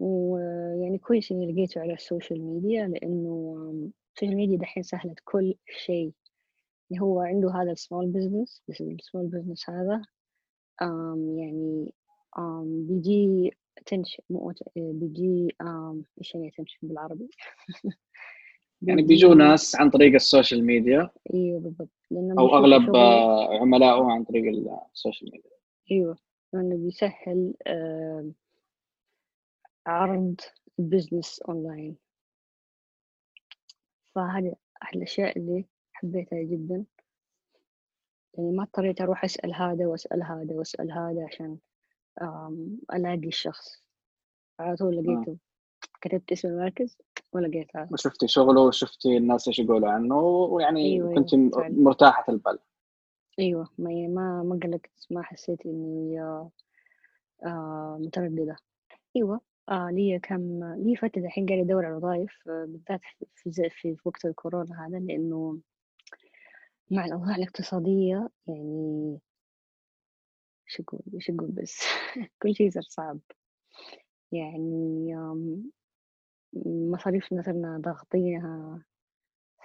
ويعني 0.00 0.98
كويس 0.98 1.32
إني 1.32 1.52
لقيته 1.52 1.80
على 1.80 1.92
ال 1.94 2.01
social 2.01 2.42
media 2.42 2.88
لأنه 2.88 3.54
ال 4.14 4.17
social 4.17 4.36
media 4.36 4.58
دحين 4.58 4.82
سهلت 4.82 5.20
كل 5.24 5.54
شيء. 5.68 6.12
اللي 6.90 7.02
هو 7.02 7.20
عنده 7.20 7.50
هذا 7.50 7.72
ال 7.72 7.78
small 7.78 8.06
business 8.06 8.62
بس 8.68 8.80
ال 8.80 8.88
small 8.88 9.26
business 9.26 9.70
هذا 9.70 10.02
آم 10.82 11.38
يعني 11.38 11.92
آم 12.38 12.86
بيجي 12.86 13.52
تنش 13.86 14.22
مو 14.30 14.52
بيجي 14.76 15.56
إيش 16.18 16.34
يعني 16.34 16.50
تنش 16.50 16.78
بالعربي؟ 16.82 17.28
يعني 18.82 19.02
بيجوا 19.02 19.34
ناس 19.34 19.76
عن 19.76 19.90
طريق 19.90 20.14
ال 20.14 20.21
social 20.21 20.64
media. 20.64 21.10
أيوه 21.34 21.60
بالضبط. 21.60 21.90
لأنهم 22.10 22.38
أو 22.38 22.56
أغلب 22.56 22.96
عملائه 23.60 24.12
عن 24.12 24.24
طريق 24.24 24.44
ال 24.92 24.97
social 24.97 25.30
media. 25.32 25.50
أيوه. 25.90 26.16
لأنه 26.52 26.76
بيسهل 26.76 27.54
عرض 29.86 30.40
ال 30.78 30.85
business 30.85 31.40
online 31.40 31.96
فهذه 34.14 34.54
أحد 34.82 34.96
الأشياء 34.96 35.38
اللي 35.38 35.64
حبيتها 36.04 36.42
جدا. 36.42 36.84
يعني 38.34 38.52
ما 38.52 38.62
اضطريت 38.62 39.00
أروح 39.00 39.24
أسأل 39.24 39.54
هذا 39.54 39.86
وأسأل 39.86 40.22
هذا 40.22 40.54
وأسأل 40.54 40.92
هذا 40.92 41.24
عشان 41.24 41.58
ألاقي 42.94 43.28
الشخص. 43.28 43.84
على 44.60 44.76
طول 44.76 44.98
آه. 44.98 45.00
لقيته. 45.00 45.38
كتبت 46.00 46.32
اسم 46.32 46.48
المركز 46.48 46.98
ولقيت 47.32 47.76
هذا. 47.76 47.88
وشفتي 47.92 48.28
شغله 48.28 48.60
وشفتي 48.60 49.16
الناس 49.16 49.48
إيش 49.48 49.58
يقولوا 49.58 49.90
عنه 49.90 50.20
ويعني 50.20 50.94
أيوه 50.94 51.14
كنت 51.14 51.34
أيوه 51.34 51.50
فعلا. 51.50 51.74
مرتاحة 51.74 52.32
البال 52.32 52.58
أيوه 53.38 53.68
ما 53.78 53.90
ما 54.08 54.42
ما 54.42 54.60
قلقت 54.62 55.06
ما 55.10 55.22
حسيت 55.22 55.66
إني 55.66 56.20
آه 56.22 56.50
آه، 57.44 57.98
مترددة. 58.00 58.56
أيوه 59.16 59.40
آه 59.68 59.90
لي 59.90 60.18
كم 60.18 60.64
لي 60.74 60.96
فترة 60.96 61.22
الحين 61.22 61.46
قاعدة 61.46 61.62
أدور 61.62 61.86
على 61.86 61.94
وظايف 61.94 62.48
آه، 62.48 62.64
بالذات 62.64 63.00
في, 63.34 63.52
في, 63.52 63.70
في 63.70 64.08
وقت 64.08 64.24
الكورونا 64.24 64.86
هذا 64.86 64.98
لأنه 64.98 65.58
مع 66.90 67.04
الأوضاع 67.04 67.36
الاقتصادية 67.36 68.28
يعني 68.46 69.18
إيش 70.68 70.80
أقول 70.80 71.00
إيش 71.14 71.30
أقول 71.30 71.50
بس 71.52 71.78
كل 72.42 72.54
شيء 72.54 72.70
صار 72.70 72.82
صعب 72.82 73.18
يعني 74.32 75.14
مصاريفنا 76.92 77.42
صرنا 77.42 77.78
ضاغطينها 77.84 78.82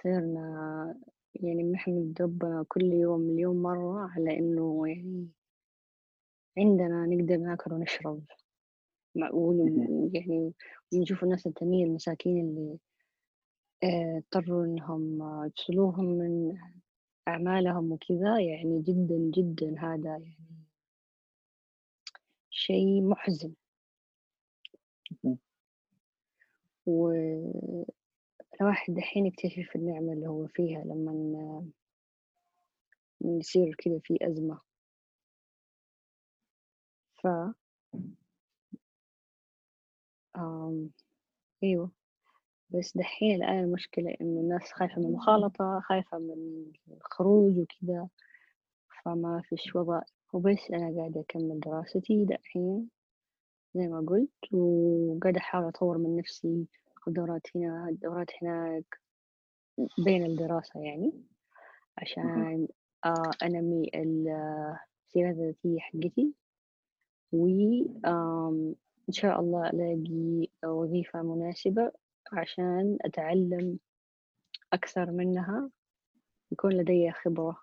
صرنا 0.04 0.96
يعني 1.34 1.62
بنحمد 1.62 2.18
ربنا 2.22 2.64
كل 2.68 2.82
يوم 2.84 3.20
مليون 3.20 3.62
مرة 3.62 4.00
على 4.10 4.38
إنه 4.38 4.88
يعني 4.88 5.28
عندنا 6.58 7.06
نقدر 7.06 7.36
ناكل 7.36 7.72
ونشرب 7.72 8.22
مع- 9.16 9.30
ون- 9.32 9.56
مهم. 9.76 10.10
يعني 10.14 10.54
ونشوف 10.94 11.24
الناس 11.24 11.46
التانيين 11.46 11.86
المساكين 11.88 12.40
اللي 12.40 12.78
آه، 13.84 14.18
اضطروا 14.18 14.64
إنهم 14.64 15.18
يفصلوهم 15.46 16.04
من 16.04 16.56
أعمالهم 17.30 17.92
وكذا 17.92 18.40
يعني 18.40 18.82
جدا 18.82 19.16
جدا 19.34 19.74
هذا 19.80 20.10
يعني 20.10 20.34
شيء 22.50 23.02
محزن. 23.02 23.54
والواحد 26.86 27.86
دحين 28.94 29.26
يكتشف 29.26 29.76
النعمة 29.76 30.12
اللي 30.12 30.26
هو 30.28 30.46
فيها 30.46 30.84
لما 30.84 31.12
يصير 33.24 33.74
كذا 33.78 33.98
في 34.04 34.18
أزمة. 34.22 34.60
ف 37.22 37.26
آم، 40.36 40.90
أيوه. 41.64 41.90
بس 42.74 42.96
دحين 42.96 43.42
الآن 43.42 43.58
المشكلة 43.64 44.14
إنه 44.20 44.40
الناس 44.40 44.72
خايفة 44.72 45.00
من 45.00 45.06
المخالطة 45.06 45.80
خايفة 45.84 46.18
من 46.18 46.64
الخروج 46.90 47.58
وكذا 47.58 48.08
فما 49.04 49.42
فيش 49.48 49.76
وضع. 49.76 50.02
وبس 50.32 50.70
أنا 50.72 50.96
قاعدة 50.96 51.20
أكمل 51.20 51.60
دراستي 51.60 52.24
دحين 52.24 52.88
زي 53.74 53.88
ما 53.88 54.00
قلت 54.08 54.54
وقاعدة 54.54 55.38
أحاول 55.40 55.68
أطور 55.68 55.98
من 55.98 56.16
نفسي 56.16 56.66
دورات 57.06 57.46
هنا 57.56 57.96
دورات 58.02 58.30
هناك 58.42 58.98
بين 60.04 60.26
الدراسة 60.26 60.80
يعني. 60.80 61.12
عشان 61.98 62.68
آه، 63.04 63.30
أنمي 63.42 63.90
السيرة 63.94 65.30
الذاتية 65.30 65.78
حقتي. 65.80 66.34
وإن 67.32 68.74
شاء 69.10 69.40
الله 69.40 69.70
ألاقي 69.70 70.48
وظيفة 70.64 71.22
مناسبة 71.22 71.92
عشان 72.32 72.98
أتعلم 73.00 73.78
أكثر 74.72 75.10
منها 75.10 75.70
يكون 76.52 76.72
لدي 76.72 77.12
خبرة. 77.12 77.62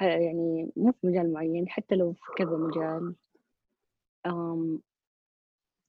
يعني 0.00 0.72
مو 0.76 0.92
في 0.92 1.06
مجال 1.06 1.32
معين 1.32 1.68
حتى 1.68 1.94
لو 1.94 2.12
في 2.12 2.32
كذا 2.36 2.56
مجال. 2.56 3.14
أم 4.26 4.80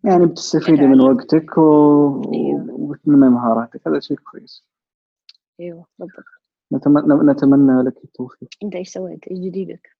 يعني 0.03 0.25
بتستفيدي 0.25 0.81
من 0.87 1.01
وقتك 1.01 1.57
و... 1.57 1.61
أيوه. 2.33 2.71
وتنمي 2.71 3.29
مهاراتك 3.29 3.87
هذا 3.87 3.99
شيء 3.99 4.17
كويس. 4.17 4.65
إيوه 5.59 5.85
بالضبط. 5.99 6.25
نتمنى 6.73 7.31
نتمنى 7.31 7.83
لك 7.83 8.03
التوفيق. 8.03 8.49
أنت 8.63 8.75
إيش 8.75 8.89
سويت؟ 8.89 9.27
إيش 9.27 9.39
جديدك؟ 9.39 9.97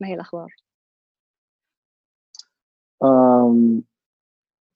ما 0.00 0.08
هي 0.08 0.14
الأخبار؟ 0.14 0.54
أم، 3.04 3.82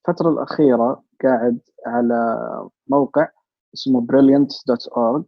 الفترة 0.08 0.30
الأخيرة 0.30 1.04
قاعد 1.22 1.60
على 1.86 2.36
موقع 2.88 3.28
اسمه 3.74 4.06
brilliant.org. 4.06 5.24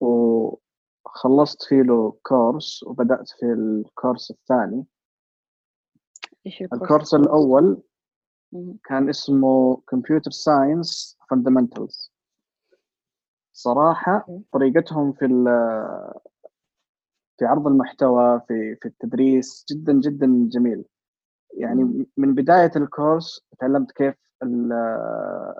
وخلصت 0.00 1.62
فيه 1.68 1.82
له 1.82 2.16
كورس 2.22 2.82
وبدأت 2.82 3.28
في 3.28 3.46
الكورس 3.46 4.30
الثاني 4.30 4.86
الكورس 6.72 7.14
الأول. 7.14 7.82
كان 8.84 9.08
اسمه 9.08 9.76
Computer 9.94 10.30
Science 10.32 11.16
Fundamentals 11.34 12.10
صراحة. 13.52 14.26
طريقتهم 14.52 15.12
في 15.12 15.24
ال- 15.24 16.20
في 17.38 17.44
عرض 17.44 17.66
المحتوى 17.66 18.40
في 18.48 18.76
في 18.82 18.88
التدريس 18.88 19.64
جدا 19.72 19.92
جدا 19.92 20.48
جميل 20.52 20.84
يعني. 21.56 22.06
من 22.16 22.34
بداية 22.34 22.70
الكورس 22.76 23.40
تعلمت 23.58 23.92
كيف 23.92 24.14
ال- 24.42 24.72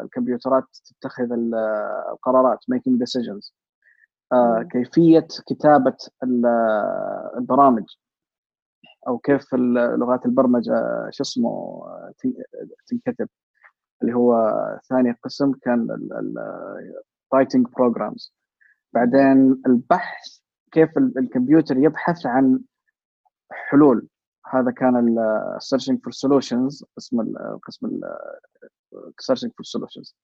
الكمبيوترات 0.03 0.65
تتخذ 0.85 1.33
ال- 1.33 1.55
القرارات 2.13 2.59
making 2.75 2.93
decisions. 2.93 3.53
آه، 4.33 4.63
كتابة 5.47 5.97
ال- 6.23 6.47
البرامج 7.37 7.85
أو 9.09 9.19
كيف 9.19 9.55
لغات 9.99 10.27
البرمجة 10.27 10.75
شو 11.11 11.23
اسمه 11.23 11.51
آه، 11.51 12.13
تن- 12.19 12.43
تنكتب. 12.87 13.29
اللي 14.03 14.15
هو 14.15 14.35
ثاني 14.89 15.13
قسم 15.23 15.53
كان 15.53 15.89
writing 17.35 17.63
programs. 17.79 18.31
بعدين 18.93 19.63
البحث 19.67 20.39
كيف 20.73 20.99
ال- 20.99 21.19
الكمبيوتر 21.19 21.77
يبحث 21.77 22.27
عن 22.27 22.61
حلول. 23.53 24.09
هذا 24.47 24.71
كان 24.71 24.97
ال 24.97 25.19
searching 25.61 25.97
for 25.97 26.13
solutions 26.13 26.85
اسم 26.99 27.21
ال- 27.21 27.61
قسم 27.63 27.87
ال 27.87 28.01
searching 29.23 29.49
for 29.51 29.65
solutions. 29.79 30.15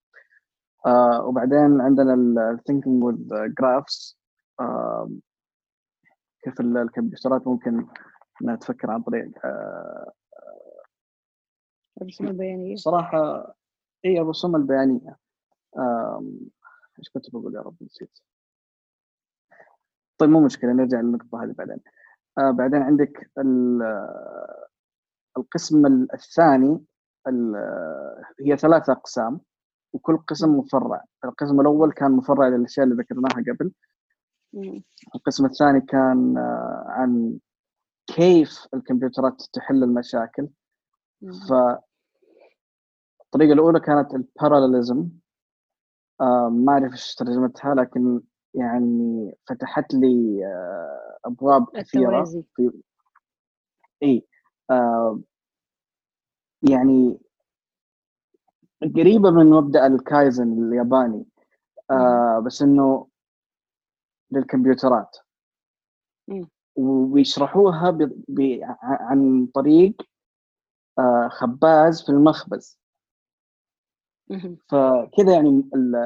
آه 0.86 1.24
وبعدين 1.24 1.80
عندنا 1.80 2.14
ال 2.14 2.58
thinking 2.70 3.02
with 3.04 3.32
graphs. 3.60 4.16
آه 4.60 5.10
كيف 6.44 6.60
ال- 6.60 6.76
الكمبيوترات 6.76 7.46
ممكن 7.46 7.86
إنها 8.42 8.56
تفكر 8.56 8.90
عن 8.90 9.02
طريق 9.02 9.46
آه 9.46 10.12
الرسوم 12.02 12.28
البيانية. 12.28 12.76
صراحة 12.76 13.54
هي 14.04 14.20
الرسوم 14.20 14.56
البيانية. 14.56 15.16
آم، 15.78 16.40
إيش 16.98 17.08
كنت 17.14 17.30
بقول 17.30 17.54
يا 17.54 17.60
رب؟ 17.60 17.76
نسيت. 17.82 18.18
طيب 20.18 20.30
مو 20.30 20.44
مشكلة 20.44 20.72
نرجع 20.72 21.00
للنقطة 21.00 21.44
هذه 21.44 21.52
بعدين. 21.58 21.80
آه 22.40 22.50
بعدين 22.50 22.82
عندك 22.82 23.30
آه، 23.82 24.66
القسم 25.38 25.86
ال- 25.86 26.12
الثاني 26.14 26.84
ال- 27.28 27.56
آه، 27.56 28.22
هي 28.40 28.56
ثلاثة 28.56 28.92
أقسام 28.92 29.40
وكل 29.92 30.16
قسم 30.18 30.58
مفرع 30.58 31.04
القسم 31.24 31.60
الأول 31.60 31.92
كان 31.92 32.12
مفرع 32.12 32.48
للأشياء 32.48 32.86
اللي 32.86 33.02
ذكرناها 33.02 33.44
قبل. 33.54 33.72
القسم 35.14 35.44
الثاني 35.46 35.80
كان 35.80 36.38
عن 36.86 37.38
كيف 38.06 38.66
الكمبيوترات 38.74 39.42
تحل 39.52 39.82
المشاكل 39.84 40.48
مم. 41.22 41.32
فالطريقة 41.32 41.82
الأولى 43.52 43.80
كانت 43.80 44.14
الباراليزم 44.14 45.08
ما 46.50 46.72
أعرف 46.72 46.92
إيش 46.92 47.14
ترجمتها 47.14 47.74
لكن 47.74 48.20
يعني 48.54 49.32
فتحت 49.48 49.94
لي 49.94 50.46
آه، 50.46 51.18
كثيرة 51.74 52.08
التوازي 52.08 52.44
في 52.56 52.72
اي 54.02 54.26
آه 54.70 55.20
يعني 56.70 57.20
قريبة 58.96 59.30
من 59.30 59.50
مبدأ 59.50 59.86
الكايزن 59.86 60.52
الياباني 60.52 61.26
آه 61.90 62.42
بس 62.46 62.62
إنه 62.62 63.06
للكمبيوترات 64.30 65.16
مم. 66.28 66.48
ويشرحوها 66.76 67.90
ب... 67.90 68.22
ب... 68.28 68.60
عن 68.82 69.46
طريق 69.54 70.02
آه 70.98 71.28
خباز 71.28 72.02
في 72.02 72.08
المخبز. 72.08 72.78
فكذا 74.68 75.32
يعني 75.32 75.48
ال- 75.74 75.96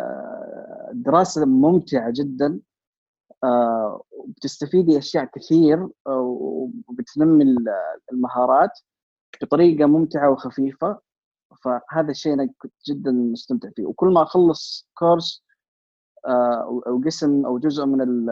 الدراسة 0.91 1.45
ممتعة 1.47 2.13
جدا. 2.17 2.61
آه 3.45 4.03
وبتستفيدي 4.13 4.99
أشياء 4.99 5.25
كثير 5.25 5.89
آه، 6.07 6.21
وبتنمي 6.89 7.45
ال- 7.45 7.69
المهارات 8.13 8.71
بطريقة 9.43 9.87
ممتعة 9.87 10.31
وخفيفة. 10.31 10.99
فهذا 11.65 12.11
الشيء 12.11 12.35
أنا 12.35 12.49
كنت 12.59 12.73
جدا 12.89 13.11
مستمتع 13.13 13.69
فيه. 13.77 13.87
وكل 13.87 14.09
ما 14.09 14.23
أخلص 14.23 14.89
كورس 14.95 15.45
آه، 16.27 16.63
أو 16.63 16.79
أو 16.81 17.01
قسم 17.05 17.47
أو 17.47 17.59
جزء 17.59 17.85
من 17.87 18.01
ال 18.01 18.31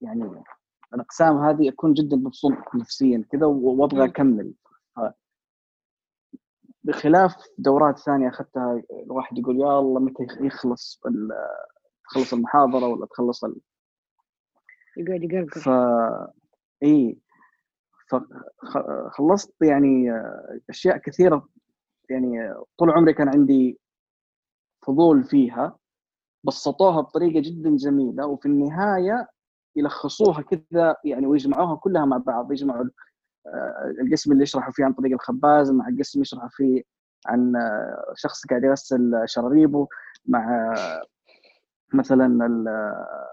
يعني 0.00 0.42
الأقسام 0.94 1.38
هذه 1.38 1.68
أكون 1.68 1.92
جدا 1.94 2.16
مبسوط 2.16 2.52
نفسيا 2.74 3.24
كذا 3.32 3.46
وأبغى. 3.46 4.04
أكمل. 4.04 4.52
بخلاف 6.86 7.34
دورات 7.58 7.98
ثانية 7.98 8.28
أخذتها 8.28 8.82
الواحد 9.06 9.38
يقول 9.38 9.60
يا 9.60 9.78
الله 9.78 10.00
متى 10.00 10.26
يخلص 10.40 11.00
تخلص 12.10 12.32
المحاضرة 12.32 12.86
ولا 12.86 13.06
تخلص 13.06 13.44
ال... 13.44 13.56
يقعد 14.96 15.22
يقرقر. 15.22 15.60
ف 15.60 15.68
إي 16.82 17.18
فخلصت 18.10 19.62
يعني 19.62 20.12
أشياء 20.70 20.96
كثيرة 20.96 21.48
يعني 22.10 22.54
طول 22.78 22.90
عمري 22.90 23.12
كان 23.12 23.28
عندي 23.28 23.80
فضول 24.86 25.24
فيها 25.24 25.78
بسطوها 26.44 27.00
بطريقة 27.00 27.40
جدا 27.40 27.76
جميلة 27.76 28.26
وفي 28.26 28.46
النهاية 28.46 29.28
يلخصوها 29.76 30.42
كذا 30.42 30.96
يعني 31.04 31.26
ويجمعوها 31.26 31.76
كلها 31.76 32.04
مع 32.04 32.16
بعض 32.16 32.52
يجمعوا 32.52 32.84
القسم 34.00 34.32
اللي 34.32 34.42
يشرحوا 34.42 34.72
فيه 34.72 34.84
عن 34.84 34.92
طريق 34.92 35.12
الخباز 35.12 35.70
مع 35.70 35.88
القسم 35.88 36.20
يشرحوا 36.20 36.48
فيه 36.48 36.82
عن 37.26 37.56
آه، 37.56 38.12
شخص 38.16 38.46
قاعد 38.46 38.64
يغسل 38.64 39.22
شراريبه 39.24 39.88
مع 40.26 40.72
آه، 40.76 41.02
مثلا 41.94 42.46
آه، 42.68 43.28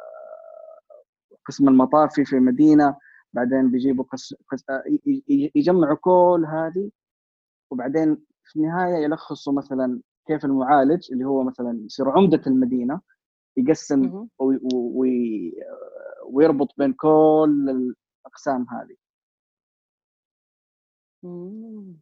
قسم 1.45 1.69
المطافي 1.69 2.25
في 2.25 2.39
مدينة 2.39 2.95
بعدين 3.33 3.71
بيجيبوا 3.71 4.05
قس... 4.05 4.35
قس... 4.51 4.63
آه، 4.69 4.83
يجمعوا 5.55 5.97
كل 6.01 6.45
هذه 6.49 6.91
وبعدين 7.71 8.17
في 8.43 8.55
النهاية 8.55 9.03
يلخصوا 9.03 9.53
مثلا 9.53 10.01
كيف 10.27 10.45
المعالج 10.45 11.11
اللي 11.11 11.25
هو 11.25 11.43
مثلا 11.43 11.81
يصير 11.85 12.09
عمدة 12.09 12.41
المدينة 12.47 13.01
يقسم 13.57 14.27
ويربط 16.25 16.67
بين 16.77 16.93
كل 16.93 17.93
الأقسام 18.25 18.65
هذه. 18.69 19.02
مم. 21.23 21.97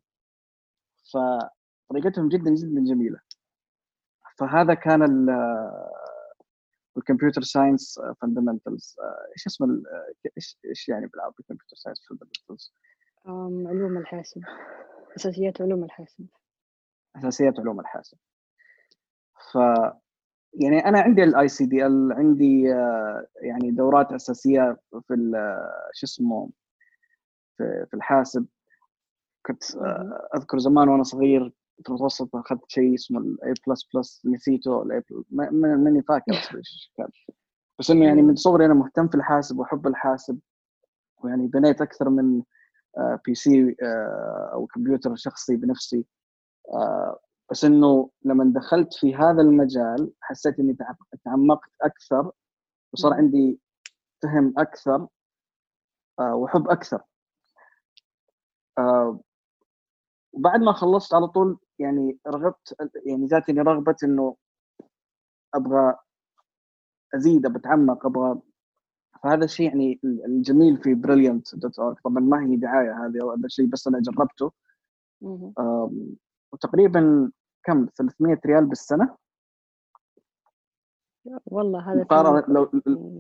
فطريقتهم 1.14 2.30
جدا 2.30 2.50
جدا 2.56 2.84
جميلة. 2.84 3.20
فهذا 4.38 4.74
كان 4.74 5.04
ال 5.04 5.30
ال 6.98 7.03
computer 7.03 7.42
science 7.42 8.00
fundamentals 8.22 8.96
إيش 9.34 9.48
اسم 9.48 9.84
إيش 10.38 10.58
إيش 10.66 10.90
يعني 10.90 11.08
بالعربي 11.08 11.44
computer 11.50 11.76
science 11.76 12.08
fundamentals 12.10 12.74
علوم 13.26 13.98
الحاسب 13.98 14.42
أساسيات 15.16 15.62
علوم 15.62 15.84
الحاسب. 15.84 16.26
أساسيات 17.16 17.60
علوم 17.60 17.80
الحاسب. 17.80 18.18
ف 19.52 19.56
يعني 20.54 20.86
أنا 20.86 21.00
عندي 21.00 21.24
ال 21.24 21.48
ICDL 21.48 22.14
عندي 22.14 22.74
آه، 22.74 23.28
يعني 23.42 23.72
دورات 23.72 24.12
أساسية 24.12 24.78
في 25.08 25.32
آه، 25.36 25.90
شو 25.94 26.06
اسمه 26.06 26.50
في 27.58 27.94
الحاسب. 27.94 28.48
كنت. 29.46 29.76
آه، 29.76 30.30
أذكر 30.36 30.58
زمان 30.60 30.90
وأنا 30.90 31.04
صغير 31.04 31.50
في 31.84 31.90
المتوسط 31.90 32.36
أخذت 32.36 32.62
شيء 32.68 32.94
اسمه 32.96 33.20
ال 33.20 33.54
A 33.68 33.71
plus 33.71 33.84
plus 33.96 34.22
نسيته 34.26 34.82
ال 34.84 34.94
A 34.94 35.04
ماني 35.32 36.02
فاكر 36.02 36.32
إيش 36.58 36.92
كان 36.98 37.08
بس 37.80 37.92
إنه 37.92 38.06
يعني. 38.06 38.22
من 38.22 38.36
صغري 38.36 38.66
أنا 38.66 38.74
مهتم 38.74 39.08
في 39.08 39.16
الحاسب 39.16 39.60
واحب 39.60 39.88
الحاسب 39.88 40.40
ويعني 41.24 41.48
بنيت 41.48 41.82
أكثر 41.82 42.10
من 42.10 42.44
آه، 42.98 43.20
PC 43.26 43.76
آه، 43.84 44.50
أو 44.54 44.66
كمبيوتر 44.68 45.16
شخصي 45.16 45.56
بنفسي 45.56 46.06
آه، 46.74 47.20
بس 47.52 47.66
إنه 47.66 48.10
لما 48.26 48.54
دخلت 48.56 48.94
في 48.94 49.16
هذا 49.16 49.42
المجال 49.42 50.12
حسيت 50.22 50.60
إني 50.60 50.74
تع- 50.74 50.96
تعمقت 51.26 51.70
أكثر 51.82 52.32
وصار. 52.94 53.14
عندي 53.14 53.60
فهم 54.24 54.54
أكثر 54.58 55.08
آه، 56.20 56.36
وحب 56.36 56.70
أكثر 56.70 57.02
آه 58.78 59.20
وبعد 60.34 60.60
ما 60.60 60.74
خلصت 60.74 61.14
على 61.14 61.28
طول 61.28 61.58
يعني 61.80 62.18
رغبت 62.28 62.76
يعني 63.06 63.28
جاتني 63.28 63.62
رغبة 63.62 63.96
إنه 64.04 64.36
أبغى 65.54 65.96
أزيد 67.16 67.48
بتعمق 67.48 68.06
أبغى 68.06 68.42
فهذا 69.24 69.46
الشيء 69.46 69.68
يعني 69.68 70.00
الجميل 70.04 70.78
في 70.78 70.94
Brilliant 70.94 71.56
dot 71.56 71.80
org 71.80 71.98
طبعا 72.04 72.20
ما 72.20 72.46
هي 72.46 72.56
دعاية 72.56 73.06
هذه 73.06 73.34
هذا 73.34 73.46
الشيء 73.46 73.66
بس 73.66 73.88
أنا 73.88 74.00
جربته. 74.00 74.52
وتقريبا 76.52 77.32
كم؟ 77.64 77.88
300 77.98 78.40
ريال 78.46 78.66
بالسنة. 78.66 79.18
والله 81.46 81.92
هذا 81.92 82.44
لو 82.48 82.70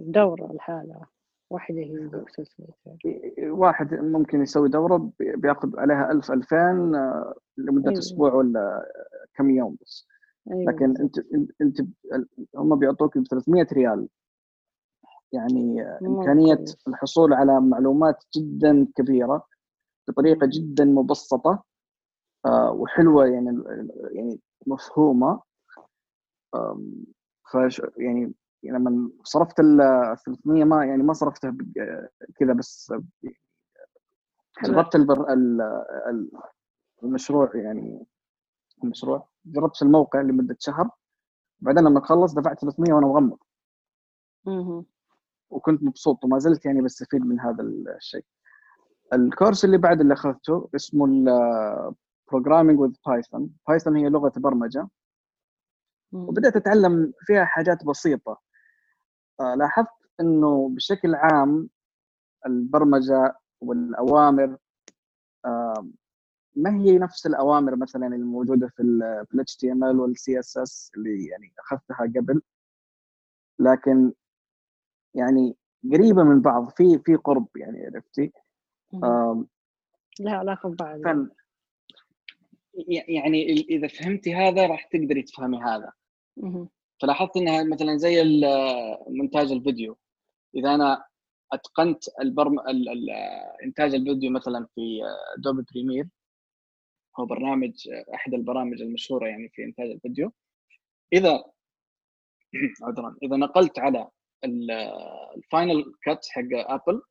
دورة 0.08 0.52
الحالة. 0.52 1.06
واحدة 1.52 1.80
هي 1.80 3.50
واحد 3.50 3.94
ممكن 3.94 4.42
يسوي 4.42 4.70
دورة 4.70 5.12
بياخذ 5.20 5.80
عليها 5.80 6.12
1000 6.12 6.32
2000 6.32 6.96
آه، 6.96 7.34
لمدة 7.58 7.90
أيوة. 7.90 8.00
أسبوع 8.00 8.34
ولا 8.34 8.92
كم 9.36 9.50
يوم 9.50 9.78
بس. 9.82 10.08
أيوة. 10.52 10.72
لكن 10.72 10.98
أنت 10.98 11.20
أنت 11.62 11.82
هم 12.56 12.76
بيعطوك 12.76 13.18
ب 13.18 13.24
300 13.24 13.68
ريال. 13.74 14.08
يعني 15.32 15.82
إمكانية 15.82 16.66
الحصول 16.88 17.34
على 17.34 17.62
معلومات 17.62 18.24
جدا 18.36 18.88
كبيرة 18.96 19.46
بطريقة 20.08 20.50
جدا 20.54 20.86
مبسطة 20.86 21.64
آه، 22.46 22.72
وحلوة 22.72 23.26
يعني 23.26 23.64
يعني 24.12 24.40
مفهومة. 24.68 25.42
ف 27.52 27.58
يعني 27.98 28.34
لما 28.63 29.12
صرفت 29.24 29.60
ال 29.60 29.78
300 30.26 30.63
ما 30.63 30.86
يعني 30.86 31.04
ما 31.04 31.13
صرفتها 31.13 31.58
كذا 32.36 32.54
بس 32.54 32.93
جربت 34.63 34.95
البر 34.95 35.26
المشروع 37.04 37.52
يعني 37.56 38.06
المشروع. 38.84 39.28
جربت 39.45 39.82
الموقع 39.82 40.21
لمدة 40.21 40.56
شهر. 40.60 40.89
بعدين 41.60 41.84
لما 41.84 42.00
تخلص 42.00 42.34
دفعت 42.34 42.60
300 42.60 42.93
وأنا 42.93 43.08
مغمض. 43.08 43.38
وكنت 45.50 45.84
مبسوط 45.84 46.26
وما 46.26 46.39
زلت 46.39 46.65
يعني 46.65 46.82
بستفيد 46.82 47.26
من 47.26 47.39
هذا 47.39 47.63
الشيء. 47.63 48.26
الكورس 49.13 49.65
اللي 49.65 49.78
بعد 49.78 50.02
اللي 50.02 50.13
أخذته 50.13 50.69
اسمه 50.76 51.26
Programming 52.36 52.78
with 52.78 52.95
Python. 53.10 53.41
بايثون 53.67 53.95
هي 53.95 54.10
لغة 54.10 54.32
برمجة. 54.38 54.88
وبدأت 56.13 56.56
أتعلم 56.56 57.13
فيها 57.19 57.45
حاجات 57.45 57.86
بسيطة. 57.86 58.41
لاحظت 59.39 59.89
إنه 60.20 60.70
بشكل 60.70 61.15
عام 61.15 61.70
البرمجة 62.46 63.36
والأوامر 63.62 64.58
ما 66.56 66.78
هي 66.80 66.98
نفس 66.98 67.26
الأوامر 67.28 67.76
مثلا 67.76 68.08
الموجودة 68.08 68.67
في 68.67 68.82
ال 68.82 69.26
HTML 69.52 69.96
وال 70.00 70.15
CSS 70.17 70.91
اللي 70.98 71.26
يعني 71.26 71.54
أخذتها 71.60 72.12
قبل؟ 72.15 72.41
لكن 73.60 74.13
يعني 75.15 75.56
قريبة 75.91 76.24
من 76.24 76.41
بعض 76.41 76.70
في 76.70 77.00
في 77.00 77.15
قرب 77.15 77.48
يعني 77.56 77.86
عرفتي؟ 77.86 78.32
لها 80.20 80.36
علاقه 80.38 80.70
ببعض 80.70 81.28
يعني 82.88 83.44
إذا 83.52 83.88
فهمتي 83.88 84.36
هذا 84.36 84.67
راح 84.67 84.84
تقدري 84.84 85.22
تفهمي 85.22 85.63
هذا. 85.63 85.91
فلاحظت 87.02 87.38
إنها 87.38 87.64
مثلا 87.64 87.98
زي 87.98 88.24
مونتاج 89.08 89.52
الفيديو. 89.52 89.98
إذا 90.56 90.76
أنا 90.76 91.06
أتقنت 91.54 92.04
البرم... 92.22 92.60
إنتاج 93.64 93.96
الفيديو 93.96 94.32
مثلا 94.32 94.68
في 94.76 95.02
Adobe 95.38 95.63
Premiere 95.72 96.08
هو 97.20 97.26
برنامج 97.26 97.90
احد 98.16 98.34
البرامج 98.34 98.82
المشهورة 98.82 99.28
يعني 99.28 99.50
في 99.50 99.64
إنتاج 99.64 99.92
الفيديو. 99.92 100.32
إذا 101.14 101.44
عذرا 102.88 103.16
إذا 103.24 103.38
نقلت 103.38 103.80
على 103.80 104.10
ال 105.38 105.47
Final 105.47 105.94
Cut 106.04 106.26
حق 106.30 106.42
Apple 106.54 107.02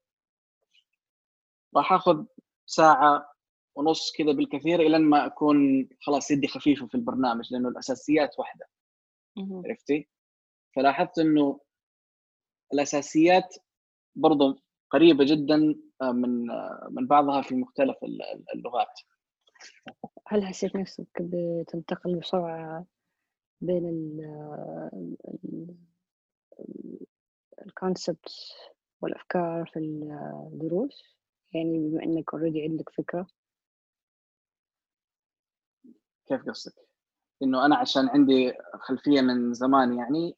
راح 1.76 1.92
آخذ 1.92 2.24
ساعة 2.66 3.30
ونص 3.76 4.12
كذا 4.12 4.32
بالكثير 4.32 4.80
إلى 4.80 4.98
ما 4.98 5.26
أكون 5.26 5.88
خلاص 6.00 6.30
يدي 6.30 6.48
خفيفة 6.48 6.86
في 6.86 6.94
البرنامج 6.94 7.52
لأنه 7.52 7.68
الأساسيات 7.68 8.38
واحدة. 8.38 8.66
عرفتي؟ 9.38 10.08
فلاحظت 10.76 11.18
إنه 11.18 11.60
الأساسيات 12.72 13.56
برضو 14.16 14.60
قريبة 14.90 15.24
جدا 15.24 15.74
آه، 16.02 16.12
من 16.12 16.50
آه، 16.50 16.88
من 16.90 17.06
بعضها 17.06 17.42
في 17.42 17.54
مختلف 17.54 17.96
اللغات 18.54 19.00
هل 20.26 20.46
حسيت 20.46 20.76
نفسك 20.76 21.06
بتنتقل 21.20 22.16
بسرعة 22.16 22.86
بين 23.60 23.86
ال 27.66 27.74
concept 27.74 28.28
والأفكار 29.00 29.70
في 29.72 29.78
الدروس 29.78 31.16
يعني 31.54 31.78
بما 31.78 32.02
إنك 32.02 32.34
already 32.34 32.62
عندك 32.62 32.90
فكرة 32.90 33.26
كيف 36.26 36.42
قصدك؟ 36.42 36.89
إنه 37.42 37.66
أنا 37.66 37.76
عشان 37.76 38.08
عندي 38.08 38.52
خلفية 38.74 39.20
من 39.20 39.54
زمان 39.54 39.98
يعني 39.98 40.36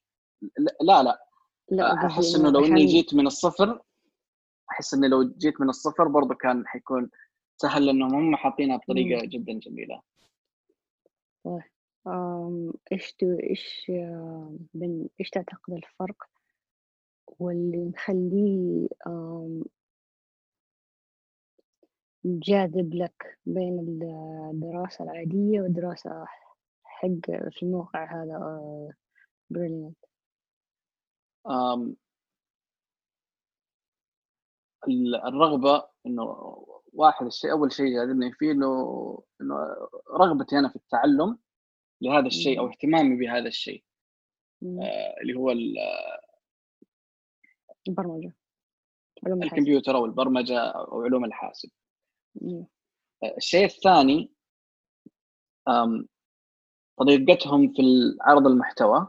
لا 0.59 1.03
لا, 1.03 1.27
لا. 1.71 2.07
أحس 2.07 2.37
إنه 2.37 2.51
لو 2.51 2.65
إني 2.65 2.85
جيت 2.85 3.15
من 3.15 3.27
الصفر 3.27 3.83
أحس 4.71 4.95
إني 4.95 5.09
لو 5.09 5.23
جيت 5.23 5.61
من 5.61 5.69
الصفر 5.69 6.09
برضه 6.09 6.35
كان 6.35 6.67
حيكون 6.67 7.11
سهل 7.57 7.87
لانهم 7.87 8.15
هم 8.15 8.37
حاطينها 8.37 8.77
بطريقة 8.77 9.25
جدا 9.25 9.53
جميلة. 9.53 10.03
طيب 11.45 11.63
إيش 12.93 13.17
إيش 13.23 13.93
إيش 15.21 15.31
تعتقد 15.31 15.73
الفرق؟ 15.73 16.17
واللي 17.39 17.85
مخليه 17.85 18.89
جاذب 22.25 22.95
لك 22.95 23.39
بين 23.47 23.79
الدراسة 23.79 25.05
العادية 25.05 25.61
والدراسة 25.61 26.27
حق 27.03 27.51
في 27.51 27.63
الموقع 27.63 28.23
هذا 28.23 28.95
بريليانت؟ 29.51 29.97
الرغبة 35.27 35.89
إنه 36.07 36.25
واحد 36.93 37.27
الشيء 37.27 37.53
أول 37.53 37.73
شيء 37.73 37.87
جاذبني 37.87 38.33
فيه 38.33 38.53
إنه 38.53 39.23
إنه 39.41 39.55
رغبتي 40.11 40.59
أنا 40.59 40.69
في 40.69 40.77
التعلم 40.77 41.39
لهذا 42.01 42.27
الشيء 42.27 42.59
أو 42.61 42.69
اهتمامي 42.69 43.17
بهذا 43.17 43.49
الشيء. 43.49 43.85
آه 44.63 45.15
اللي 45.23 45.35
هو 45.35 45.51
البرمجة 47.89 48.33
الكمبيوتر 49.27 49.97
أو 49.97 50.05
البرمجة 50.05 50.59
أو 50.59 51.03
علوم 51.03 51.25
الحاسب. 51.25 51.71
الشيء 53.37 53.65
الثاني 53.65 54.33
طريقتهم 56.99 57.73
في 57.73 57.83
عرض 58.21 58.47
المحتوى 58.47 59.09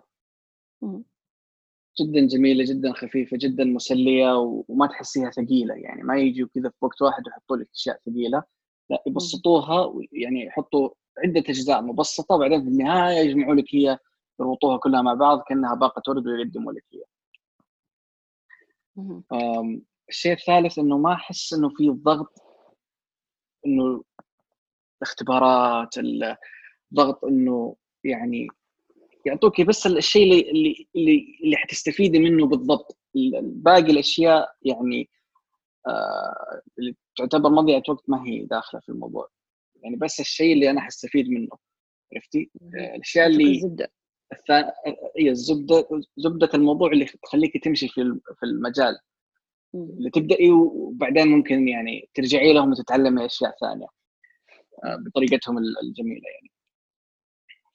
جدا 2.02 2.28
جميلة 2.28 2.66
جدا 2.66 2.94
خفيفة 2.94 3.38
جدا 3.38 3.64
مسلية 3.64 4.38
وما 4.68 4.88
تحسيها 4.88 5.32
ثقيلة. 5.32 5.74
يعني 5.76 6.04
ما 6.04 6.18
يجوا 6.18 6.48
كذا 6.56 6.70
في 6.70 6.86
وقت 6.86 7.02
واحد 7.02 7.28
يحطوا 7.28 7.58
لك 7.58 7.70
أشياء 7.74 8.00
ثقيلة. 8.06 8.44
لا 8.90 9.04
يبسطوها 9.08 9.94
يعني 10.12 10.46
يحطوا 10.46 10.90
عدة 11.18 11.40
أجزاء 11.40 11.82
مبسطة 11.82 12.36
وبعدين 12.36 12.64
في 12.64 12.68
النهاية 12.68 13.20
يجمعوا 13.20 13.56
لك 13.56 13.76
هي 13.76 13.98
يربطوها 14.40 14.78
كلها 14.78 15.02
مع 15.02 15.14
بعض 15.14 15.44
كأنها 15.48 15.76
باقة 15.76 16.02
ورد 16.08 16.28
ويقدموا 16.28 16.74
لك 16.74 16.86
هي. 16.94 17.04
الشيء 20.10 20.34
الثالث 20.34 20.80
إنه 20.80 20.98
ما 20.98 21.14
أحس 21.14 21.54
إنه 21.54 21.70
في 21.70 21.90
ضغط 21.90 22.42
إنه 23.66 24.04
الاختبارات 25.02 25.98
الضغط 26.94 27.26
إنه 27.26 27.76
يعني 28.04 28.48
يعطوك 29.26 29.62
بس 29.62 29.88
الشيء 29.88 30.24
اللي 30.24 30.52
اللي 30.52 30.88
اللي, 30.96 31.38
اللي 31.44 31.58
حتستفيدي 31.58 32.20
منه 32.20 32.48
بالضبط. 32.48 32.98
باقي 33.42 33.92
الأشياء 33.92 34.56
يعني 34.62 35.10
آه 35.88 36.62
اللي 36.80 36.96
تعتبر 37.18 37.50
مضيعة 37.50 37.84
وقت 37.90 38.04
ما 38.10 38.28
هي 38.28 38.46
داخلة 38.46 38.82
في 38.82 38.90
الموضوع. 38.90 39.30
يعني 39.84 39.96
بس 39.96 40.20
الشيء 40.20 40.54
اللي 40.54 40.70
أنا 40.70 40.82
حستفيد 40.82 41.30
منه 41.30 41.50
عرفتي؟ 42.14 42.52
آه 42.80 42.96
الأشياء 42.96 43.28
اللي 43.28 43.52
الزبده 43.52 43.92
هي 45.18 45.30
الزبدة 45.30 45.88
زبدة 46.18 46.50
الموضوع 46.54 46.92
اللي 46.92 47.06
تخليك 47.24 47.64
تمشي 47.64 47.88
في 47.88 48.20
في 48.40 48.44
المجال. 48.46 49.00
اللي 49.76 50.10
تبدأي 50.10 50.52
وبعدين 50.52 51.28
ممكن 51.28 51.68
يعني 51.68 52.10
ترجعي 52.14 52.54
لهم 52.54 52.72
وتتعلمي 52.72 53.26
أشياء 53.26 53.56
ثانية 53.62 53.88
آه، 54.86 54.96
بطريقتهم 54.96 55.58
الجميلة 55.58 56.30
يعني. 56.36 56.53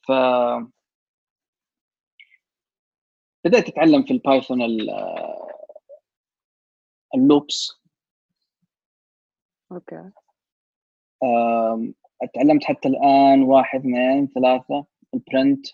ف 0.08 0.12
بدأت 3.44 3.68
أتعلم 3.68 4.02
في 4.02 4.10
ال 4.12 4.19
Python 4.19 4.62
ال 7.14 7.24
loops 7.24 7.72
okay. 9.72 10.10
تعلمت 12.34 12.64
حتى 12.64 12.88
الآن 12.88 13.42
واحد 13.42 13.80
اثنين 13.80 14.26
ثلاثة 14.26 14.86
print 15.12 15.66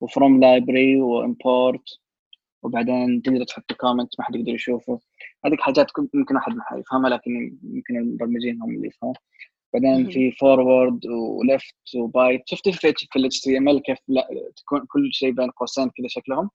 و 0.00 0.08
from 0.08 0.40
library 0.40 1.00
و 1.00 1.14
import 1.14 2.00
وبعدين 2.62 3.22
تقدر 3.22 3.44
تحط 3.44 3.72
comment 3.72 4.14
ما 4.18 4.24
حد 4.24 4.34
يقدر 4.34 4.54
يشوفه. 4.54 5.00
هذيك 5.44 5.60
حاجات 5.60 5.86
ممكن 6.14 6.36
أحد 6.36 6.52
ما 6.52 6.64
يفهمها 6.78 7.10
لكن 7.10 7.58
يمكن 7.62 7.96
المبرمجين 7.96 8.62
هم 8.62 8.70
اللي 8.76 8.88
يفهموا 8.88 9.14
بعدين 9.74 10.10
في 10.10 10.32
forward 10.32 11.06
و 11.06 11.24
left 11.24 11.94
و 11.96 12.04
right 12.04 12.42
شفتي 12.48 12.72
في 12.72 12.92
في 12.92 13.18
ال 13.18 13.40
HTML 13.40 13.82
كيف 13.82 13.98
لا 14.08 14.28
تكون 14.56 14.86
كل 14.86 15.12
شيء 15.12 15.30
بين 15.30 15.50
قوسين 15.50 15.90
كذا 15.90 16.06
شكلهم؟ 16.08 16.50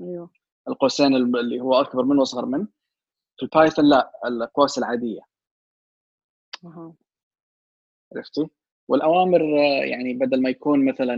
أيوه. 0.00 0.30
القوسين 0.68 1.16
اللي 1.16 1.60
هو 1.60 1.74
أكبر 1.74 2.04
منه 2.04 2.20
وأصغر 2.20 2.46
منه. 2.46 2.68
في 3.36 3.42
ال 3.42 3.48
Python 3.48 3.84
لا 3.84 4.12
القوس 4.26 4.78
العادية. 4.78 5.20
أها. 6.64 6.94
عرفتي؟ 8.16 8.48
والأوامر 8.88 9.42
يعني 9.84 10.14
بدل 10.14 10.42
ما 10.42 10.50
يكون 10.50 10.84
مثلا 10.84 11.14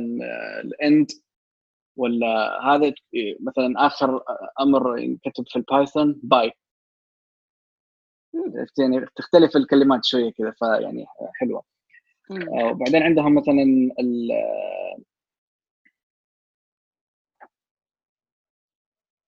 ال 0.61 0.73
end 0.73 1.11
ولا 1.97 2.61
هذا 2.65 2.93
مثلا 3.41 3.87
آخر 3.87 4.23
أمر 4.61 4.99
ينكتب 4.99 5.45
في 5.49 5.57
البايثون 5.57 6.21
باي 6.23 6.53
يعني 8.79 9.07
تختلف 9.17 9.57
الكلمات 9.57 10.05
شوية 10.05 10.33
كذا 10.33 10.51
فيعني 10.51 11.07
حلوة. 11.35 11.63
وبعدين 12.49 13.03
عندهم 13.03 13.35
مثلا 13.35 13.63
ال 14.01 14.33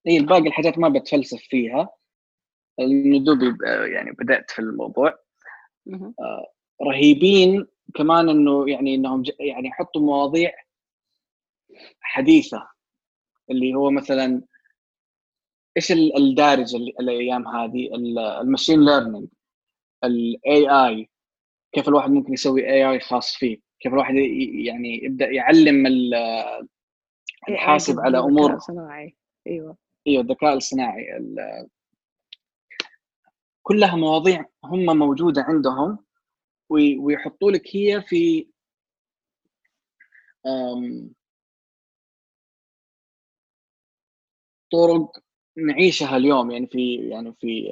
اي 0.07 0.17
الباقي 0.17 0.47
الحاجات 0.47 0.77
ما 0.77 0.89
بتفلسف 0.89 1.39
فيها. 1.41 1.89
لأنه 2.77 3.25
دوبي 3.25 3.57
يعني 3.93 4.11
بدأت 4.11 4.51
في 4.51 4.59
الموضوع. 4.59 5.19
رهيبين 6.81 7.67
كمان 7.95 8.29
إنه 8.29 8.69
يعني 8.69 8.95
إنهم 8.95 9.23
يعني 9.39 9.67
يحطوا 9.67 10.01
مواضيع 10.01 10.51
حديثة. 12.01 12.67
اللي 13.49 13.75
هو 13.75 13.91
مثلا 13.91 14.41
إيش 15.77 15.91
الدارج 15.91 16.75
الأيام 16.75 17.47
هذه؟ 17.47 17.95
ال 18.41 18.46
machine 18.46 18.85
learning 18.85 19.27
ال 20.03 20.69
AI 20.69 21.09
كيف 21.71 21.87
الواحد 21.87 22.11
ممكن 22.11 22.33
يسوي 22.33 22.69
AI 22.69 22.99
خاص 22.99 23.35
فيه؟ 23.35 23.57
كيف 23.79 23.93
الواحد 23.93 24.15
يعني 24.15 25.03
يبدأ 25.03 25.25
يعلم 25.25 25.87
الحاسب 27.49 27.99
على 27.99 28.19
أمور 28.19 28.59
صناعي 28.59 29.15
أيوه. 29.47 29.77
أيوه 30.07 30.21
الذكاء 30.23 30.53
الصناعي. 30.53 31.05
كلها 33.61 33.95
مواضيع 33.95 34.45
هم 34.63 34.97
موجودة 34.97 35.41
عندهم 35.41 36.05
ويحطوا 36.69 37.51
لك 37.51 37.75
هي 37.75 38.01
في 38.01 38.47
طرق 44.71 45.23
نعيشها 45.57 46.17
اليوم 46.17 46.51
يعني 46.51 46.67
في 46.67 46.95
يعني 46.95 47.33
في 47.39 47.69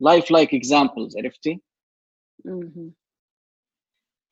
life 0.00 0.30
like 0.30 0.54
examples 0.54 1.18
عرفتي؟ 1.18 1.60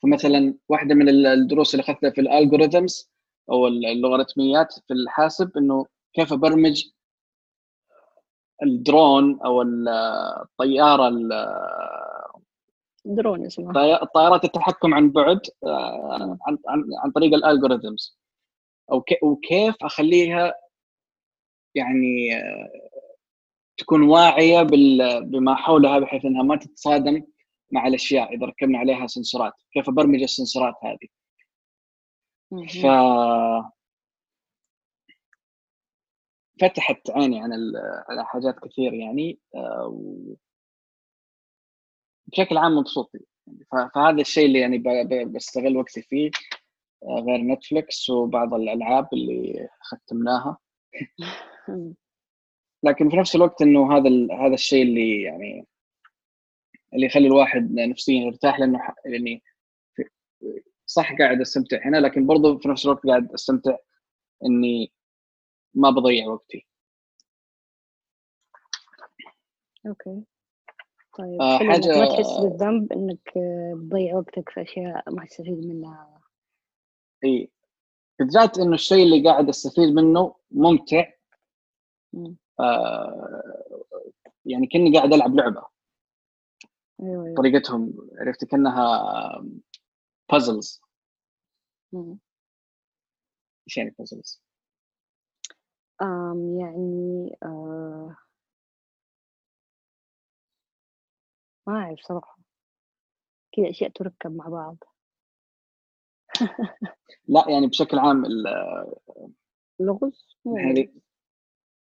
فمثلا 0.03 0.55
واحدة 0.69 0.95
من 0.95 1.09
الدروس 1.27 1.75
اللي 1.75 1.83
أخذتها 1.83 2.11
في 2.11 2.21
ال 2.21 2.29
algorithms 2.29 3.11
أو 3.51 3.67
اللوغاريتميات 3.67 4.73
في 4.73 4.93
الحاسب 4.95 5.57
إنه 5.57 5.87
كيف 6.13 6.33
أبرمج 6.33 6.85
الدرون 8.63 9.41
أو 9.45 9.63
الطياره 9.63 11.11
درون 13.05 13.47
اسمها. 13.47 14.05
طائرات 14.05 14.45
التحكم 14.45 14.95
عن 14.95 15.11
بعد 15.11 15.41
آه، 15.65 16.39
عن 16.47 16.59
عن 17.05 17.11
طريق 17.11 17.35
الالجوريثمز 17.35 18.19
أو 18.93 19.05
وكيف 19.23 19.75
أخليها 19.83 20.55
يعني 21.77 22.31
تكون 23.77 24.03
واعية 24.03 24.63
بما 25.21 25.55
حولها 25.55 25.99
بحيث 25.99 26.25
إنها 26.25 26.43
ما 26.43 26.57
تتصادم 26.57 27.23
مع 27.73 27.87
الأشياء 27.87 28.35
إذا 28.35 28.47
ركبنا 28.47 28.79
عليها 28.79 29.07
سنسورات 29.07 29.53
كيف 29.73 29.89
ابرمج 29.89 30.23
السنسورات 30.23 30.75
هذه. 30.83 31.09
ف 32.67 32.87
فتحت 36.61 37.11
عيني 37.11 37.41
عن 37.41 37.53
على 38.09 38.25
حاجات 38.25 38.59
كثير 38.59 38.95
يعني 38.95 39.39
بشكل 42.27 42.59
عام 42.59 42.73
مبسوط 42.77 43.11
فهذا 43.73 44.21
الشيء 44.21 44.47
اللي 44.47 44.61
يعني 44.61 44.79
بستغل 45.25 45.77
وقتي 45.77 46.03
فيه 46.03 46.31
غير 47.05 47.41
نتفلكس 47.41 48.11
وبعض 48.11 48.55
الألعاب 48.55 49.09
اللي 49.13 49.69
ختمناها. 49.81 50.59
لكن 52.83 53.11
في 53.11 53.17
نفس 53.17 53.37
الوقت 53.37 53.63
إنه 53.63 53.97
هذا 53.97 54.11
هذا 54.47 54.55
الشيء 54.55 54.83
اللي 54.83 55.23
يعني 55.23 55.67
اللي 56.95 57.07
يخلي 57.07 57.27
الواحد 57.27 57.73
نفسيا 57.73 58.25
يرتاح 58.25 58.61
لأنه 58.61 58.79
يعني 59.05 59.43
صح 60.87 61.19
قاعد 61.19 61.41
أستمتع 61.41 61.79
هنا 61.85 61.97
لكن 61.97 62.27
برضو 62.27 62.59
في 62.59 62.69
نفس 62.69 62.87
الوقت 62.87 63.07
قاعد 63.07 63.33
أستمتع 63.33 63.77
إني 64.45 64.93
ما 65.75 65.91
بضيع 65.91 66.29
وقتي. 66.29 66.67
okay. 69.87 70.23
طيب 71.19 71.43
آه 71.43 71.59
حاجة 71.59 71.99
ما 71.99 72.07
تحس 72.07 72.41
بالذنب 72.43 72.93
إنك 72.93 73.33
تضيع 73.75 74.17
وقتك 74.17 74.49
في 74.49 74.63
أشياء 74.63 75.15
ما 75.15 75.25
تستفيد 75.25 75.67
منها. 75.67 76.21
إي. 77.25 77.51
بالذات 78.19 78.59
إنه 78.59 78.75
الشيء 78.75 79.03
اللي 79.03 79.31
قاعد 79.31 79.49
أستفيد 79.49 79.89
منه 79.89 80.35
ممتع 80.51 81.13
يعني 84.45 84.67
كأني 84.67 84.99
قاعد 84.99 85.13
ألعب 85.13 85.35
لعبة. 85.35 85.67
أيوة, 87.03 87.25
أيوة. 87.25 87.37
طريقتهم 87.37 87.95
عرفت 88.21 88.45
كأنها 88.45 89.45
puzzles 90.33 90.81
إيش 93.67 93.77
يعني 93.77 93.95
puzzles؟ 93.99 94.43
آم 96.03 96.59
يعني 96.61 97.37
آه 97.43 98.17
ما 101.67 101.75
أعرف 101.75 102.01
صراحة. 102.01 102.39
كذا 103.53 103.71
أشياء 103.71 103.91
تركب 103.91 104.37
مع 104.37 104.49
بعض. 104.49 104.77
لا 107.29 107.45
يعني 107.49 107.67
بشكل 107.67 107.99
عام 107.99 108.25
لغز؟ 109.81 110.37
يعني 110.47 110.93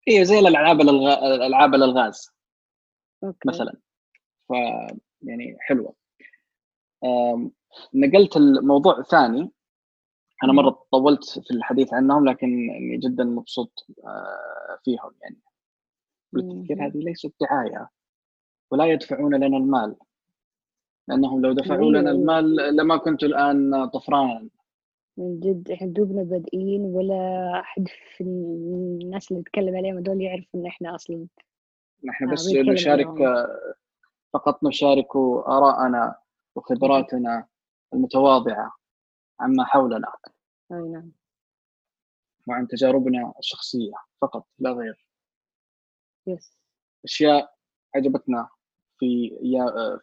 أيوه 0.08 0.24
زي 0.24 0.38
الألعاب 0.38 0.80
الألعاب 0.80 1.74
الألغاز 1.74 2.30
أوكي. 3.24 3.48
مثلا. 3.48 3.72
ف 4.48 4.52
يعني 5.22 5.56
حلوة. 5.60 5.94
نقلت 7.94 8.36
الموضوع 8.36 9.02
ثاني. 9.02 9.50
أنا 10.44 10.52
مرة 10.52 10.86
طولت 10.92 11.24
في 11.24 11.50
الحديث 11.50 11.94
عنهم 11.94 12.28
لكن 12.28 12.70
إني 12.70 12.98
جدا 12.98 13.24
مبسوط 13.24 13.86
آه، 14.04 14.78
فيهم 14.84 15.14
يعني. 15.22 15.40
قلت 16.34 16.72
هذه 16.72 16.98
ليست 16.98 17.34
دعاية 17.40 17.88
ولا 18.70 18.84
يدفعون 18.86 19.34
لنا 19.34 19.56
المال. 19.56 19.96
لأنهم 21.08 21.42
لو 21.42 21.52
دفعوا 21.52 21.90
لنا 21.90 22.10
أيوة. 22.10 22.10
المال 22.10 22.76
لما 22.76 22.96
كنت 22.96 23.22
الآن 23.22 23.86
طفران. 23.86 24.50
من 25.16 25.40
جد 25.40 25.70
إحنا 25.70 25.88
دوبنا 25.88 26.22
بادئين 26.22 26.80
ولا 26.80 27.50
احد 27.60 27.88
في 28.16 28.24
الناس 28.24 29.30
اللي 29.30 29.40
نتكلم 29.40 29.76
عليهم 29.76 29.98
هذول 29.98 30.22
يعرف 30.22 30.44
إن 30.54 30.66
إحنا 30.66 30.94
أصلا 30.94 31.26
نحن 32.04 32.32
بس 32.32 32.48
نشارك 32.52 33.08
فقط 34.32 34.64
نشارك 34.64 35.16
ارائنا 35.16 36.14
وخبراتنا 36.56 37.46
المتواضعة 37.94 38.72
عما 39.40 39.64
حولنا. 39.64 40.12
أي 40.72 40.76
نعم. 40.76 41.12
وعن 42.48 42.68
تجاربنا 42.68 43.32
الشخصية 43.38 43.92
فقط 44.20 44.46
لا 44.58 44.70
غير. 44.70 45.06
يس 46.26 46.58
أشياء 47.04 47.54
عجبتنا 47.94 48.48
في 48.98 49.30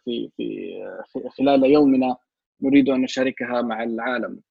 في 0.04 0.30
في 0.36 1.28
خلال 1.38 1.64
يومنا 1.64 2.16
نريد 2.60 2.88
أن 2.88 3.02
نشاركها 3.02 3.62
مع 3.62 3.82
العالم. 3.82 4.42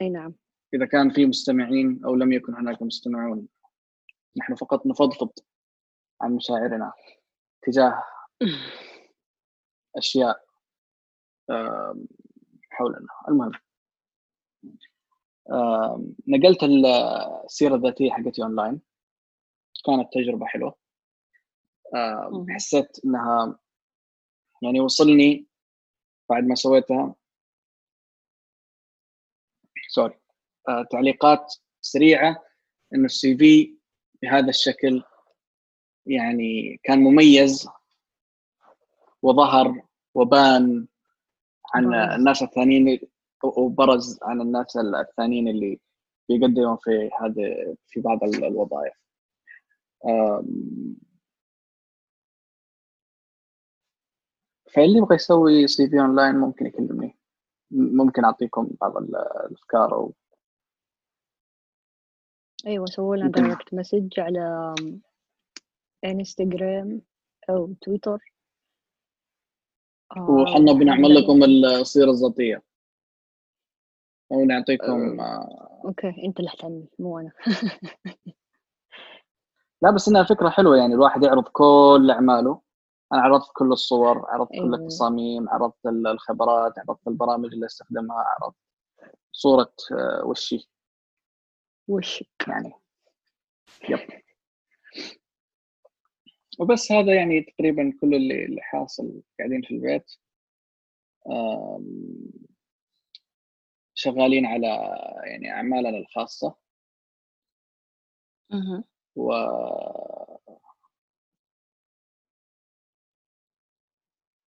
أي 0.00 0.08
نعم. 0.08 0.34
إذا 0.74 0.86
كان 0.86 1.10
في 1.10 1.26
مستمعين 1.26 2.04
أو 2.04 2.14
لم 2.14 2.32
يكن 2.32 2.54
هناك 2.54 2.82
مستمعون 2.82 3.48
نحن 4.36 4.54
فقط 4.54 4.86
نفضفض 4.86 5.30
عن 6.20 6.34
مشاعرنا 6.36 6.92
تجاه 7.62 8.02
أشياء 9.98 10.44
حولنا. 12.70 13.08
المهم 13.28 13.52
نقلت 16.28 16.62
السيرة 16.62 17.74
الذاتية 17.74 18.10
حقتي 18.10 18.42
أونلاين. 18.42 18.80
كانت 19.86 20.08
تجربة 20.12 20.46
حلوة. 20.46 20.74
حسيت 22.48 23.04
إنها 23.04 23.58
يعني 24.62 24.80
وصلني 24.80 25.46
بعد 26.30 26.44
ما 26.44 26.54
سويتها 26.54 27.14
سوري. 29.94 30.14
آه 30.68 30.86
تعليقات 30.90 31.54
سريعة 31.80 32.44
إنه 32.94 33.04
ال 33.04 33.36
CV 33.36 33.78
بهذا 34.22 34.48
الشكل 34.48 35.02
يعني 36.06 36.80
كان 36.84 36.98
مميز 36.98 37.68
وظهر 39.22 39.82
وبان 40.14 40.86
عن. 41.74 41.94
الناس 41.94 42.42
الثانيين 42.42 43.00
وبرز 43.44 44.18
عن 44.22 44.40
الناس 44.40 44.76
الثانيين 44.76 45.48
اللي 45.48 45.80
بيقدموا 46.28 46.76
في 46.76 47.10
هذه 47.20 47.76
في 47.88 48.00
بعض 48.00 48.24
ال- 48.24 48.44
الوظائف. 48.44 48.94
فاللي 54.74 54.98
يبغى 54.98 55.14
يسوي 55.16 55.66
CV 55.68 56.00
online 56.00 56.34
ممكن 56.34 56.66
يكلمني. 56.66 57.16
ممكن 57.74 58.24
أعطيكم 58.24 58.70
بعض 58.80 58.96
ال- 58.96 59.16
الأفكار 59.16 59.94
أو 59.94 60.12
أيوة 62.66 62.86
سووا 62.86 63.16
لنا 63.16 63.28
direct 63.28 63.74
message 63.74 64.20
على 64.20 64.74
انستغرام 66.04 67.02
أو 67.50 67.74
تويتر 67.80 68.32
آه، 70.16 70.30
وحنا 70.30 70.72
بنعمل 70.72 71.14
لكم 71.14 71.44
السيره 71.44 72.10
الذاتية. 72.10 72.62
أو 74.32 74.44
نعطيكم 74.44 75.20
آه، 75.20 75.80
okay 75.84 76.14
أنت 76.26 76.38
اللي 76.38 76.50
حتعمل 76.50 76.86
مو 76.98 77.18
أنا. 77.18 77.32
لا 79.82 79.90
بس 79.90 80.08
إنها 80.08 80.22
فكرة 80.22 80.48
حلوة 80.48 80.76
يعني 80.76 80.94
الواحد 80.94 81.22
يعرض 81.22 81.44
كل 81.48 82.10
أعماله. 82.10 82.60
أنا 83.12 83.20
عرضت 83.22 83.50
كل 83.56 83.72
الصور 83.72 84.26
عرضت 84.30 84.50
كل 84.50 84.54
أيوة. 84.58 84.74
التصاميم 84.76 85.48
عرضت 85.48 85.86
ال- 85.86 86.06
الخبرات 86.06 86.78
عرضت 86.78 87.08
البرامج 87.08 87.52
اللي 87.52 87.66
استخدمها 87.66 88.16
عرضت 88.16 88.56
صورة 89.32 89.72
آه، 89.92 90.24
وشي. 90.26 90.70
وش 91.88 92.24
يعني 92.48 92.72
يب. 93.88 93.98
وبس 96.58 96.92
هذا 96.92 97.14
يعني 97.14 97.40
تقريبا 97.42 97.92
كل 98.00 98.14
اللي 98.14 98.44
اللي 98.44 98.60
حاصل 98.62 99.22
قاعدين 99.38 99.62
في 99.62 99.70
البيت. 99.74 100.10
شغالين 103.94 104.46
على 104.46 104.66
يعني 105.24 105.50
أعمالنا 105.52 105.98
الخاصة. 105.98 106.54
و 109.16 109.32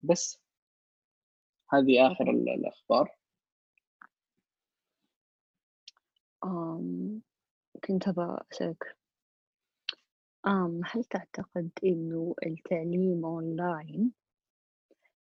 بس. 0.03 0.39
هذه 1.69 2.11
آخر 2.11 2.29
ال- 2.29 2.49
الأخبار. 2.49 3.17
آم، 6.43 7.21
كنت 7.83 8.07
أبغى 8.07 8.37
أسألك. 8.51 8.97
آم 10.47 10.81
هل 10.85 11.03
تعتقد 11.03 11.69
إنه 11.83 12.35
التعليم 12.45 13.25
أونلاين 13.25 14.11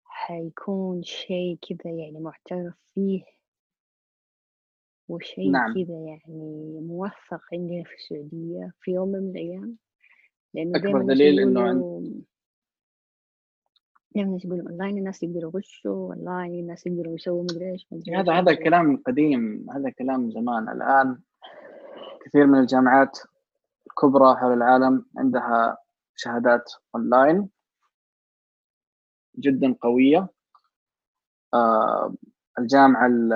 حيكون 0.05 1.03
شيء 1.03 1.57
كذا 1.61 1.91
يعني 1.93 2.19
معترف 2.19 2.73
فيه؟ 2.93 3.23
وشيء 5.07 5.51
نعم. 5.51 5.73
كذا 5.73 5.99
يعني 5.99 6.79
موثق 6.81 7.41
عندنا 7.53 7.83
في 7.83 7.93
السعودية 7.95 8.73
في 8.81 8.91
يوم 8.91 9.09
من 9.09 9.29
الأيام؟ 9.29 9.77
لأنه 10.53 10.79
أكبر 10.79 11.01
دليل 11.01 11.39
إنه 11.39 11.61
يقولوا 11.61 12.01
الناس 14.17 14.45
يقولوا 14.45 14.69
أونلاين 14.69 14.97
الناس 14.97 15.23
يقدروا 15.23 15.51
يغشوا 15.55 16.13
أونلاين 16.13 16.59
الناس 16.59 16.87
يقدروا 16.87 17.15
يسووا 17.15 17.43
مدري 17.43 17.71
إيش 17.71 17.87
مدري 17.91 18.15
هذا 18.15 18.33
هذا 18.33 18.53
كلام 18.53 18.97
قديم 18.97 19.65
هذا 19.71 19.89
كلام 19.89 20.31
زمان. 20.31 20.69
الآن 20.69 21.19
كثير 22.25 22.47
من 22.47 22.59
الجامعات 22.59 23.19
الكبرى 23.87 24.35
حول 24.35 24.53
العالم 24.53 25.05
عندها 25.17 25.77
شهادات 26.15 26.73
اونلاين 26.95 27.49
جدا 29.39 29.75
قوية. 29.81 30.29
آه، 31.53 32.15
الجامعة 32.59 33.07
ال- 33.07 33.33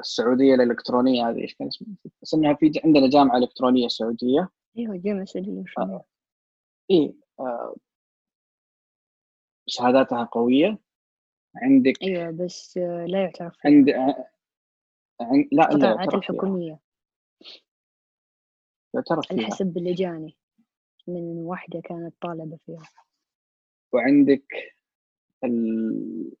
السعودية 0.00 0.54
الإلكترونية 0.54 1.28
هذه 1.28 1.40
إيش 1.40 1.54
كان 1.54 1.68
اسمها؟ 1.68 1.90
بس 2.22 2.34
انها 2.34 2.54
في 2.54 2.80
عندنا 2.84 3.08
جامعة 3.10 3.36
إلكترونية 3.36 3.88
سعودية. 3.88 4.48
أيوة 4.78 4.96
جامعة 4.96 5.22
السعودية 5.22 5.52
الإلكترونية 5.52 6.02
اي 6.90 7.14
آه، 7.40 7.76
شهاداتها 9.66 10.24
قوية؟ 10.24 10.78
عندك 11.56 12.02
أيوة 12.02 12.30
بس 12.30 12.76
لا 12.78 13.22
يعترف 13.22 13.52
فيها. 13.56 13.70
عند 13.72 13.90
ع- 13.90 14.24
عن... 15.20 15.48
لا 15.52 15.70
القطاعات 15.72 16.14
الحكومية 16.14 16.78
يعترف 18.94 19.32
على 19.32 19.40
فيها. 19.40 19.50
حسب 19.54 19.76
اللي 19.76 19.92
جاني 19.94 20.36
من 21.06 21.38
واحدة 21.38 21.80
كانت 21.80 22.14
طالبة 22.20 22.58
فيها. 22.66 22.88
وعندك 23.92 24.52
ال... 25.44 26.32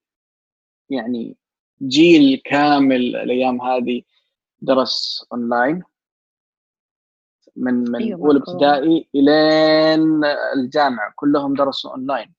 يعني 0.90 1.36
جيل 1.82 2.42
كامل 2.44 3.16
الأيام 3.16 3.62
هذه 3.62 4.02
درس 4.60 5.26
اونلاين 5.32 5.82
من 7.56 7.74
من 7.74 8.02
أيوة، 8.02 8.18
كورونا. 8.20 8.38
ابتدائي 8.38 9.08
إلين 9.14 10.24
الجامعة 10.54 11.12
كلهم 11.16 11.54
درسوا 11.54 11.90
اونلاين 11.90 12.34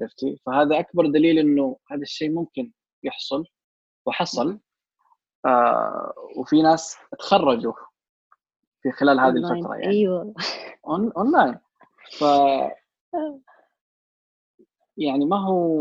عرفتي؟ 0.00 0.36
فهذا 0.46 0.78
أكبر 0.78 1.06
دليل 1.06 1.38
إنه 1.38 1.76
هذا 1.90 2.02
الشيء 2.02 2.30
ممكن 2.30 2.72
يحصل 3.02 3.44
وحصل. 4.06 4.60
آه 5.46 6.12
وفي 6.36 6.62
ناس 6.62 6.96
تخرجوا 7.18 7.72
في 8.82 8.90
خلال 8.92 9.20
هذه. 9.20 9.28
الفترة 9.54 9.74
يعني. 9.74 9.92
أون 10.88 11.12
اونلاين 11.12 11.58
ف 12.18 12.24
يعني 14.96 15.24
ما 15.24 15.36
هو 15.36 15.76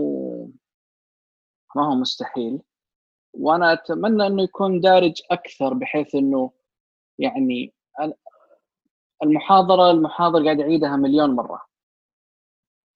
ما 1.75 1.85
هو 1.87 1.95
مستحيل. 1.95 2.61
وأنا 3.33 3.73
أتمنى 3.73 4.27
إنه 4.27 4.43
يكون 4.43 4.79
دارج 4.79 5.21
أكثر 5.31 5.73
بحيث 5.73 6.15
إنه 6.15 6.51
يعني 7.19 7.73
ال- 8.01 8.13
المحاضرة 9.23 9.91
المحاضر 9.91 10.43
قاعد 10.43 10.59
يعيدها 10.59 10.95
مليون 10.95 11.35
مرة. 11.35 11.61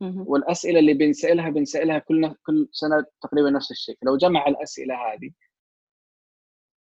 والأسئلة 0.02 0.80
اللي 0.80 0.94
بنسألها 0.94 1.50
بنسألها 1.50 2.00
كل 2.00 2.36
كل 2.46 2.68
سنة 2.72 3.06
تقريبا 3.22 3.50
نفس 3.50 3.72
الشيء. 3.72 3.98
لو 4.04 4.18
جمع 4.18 4.48
الأسئلة 4.48 4.96
هذه 4.96 5.32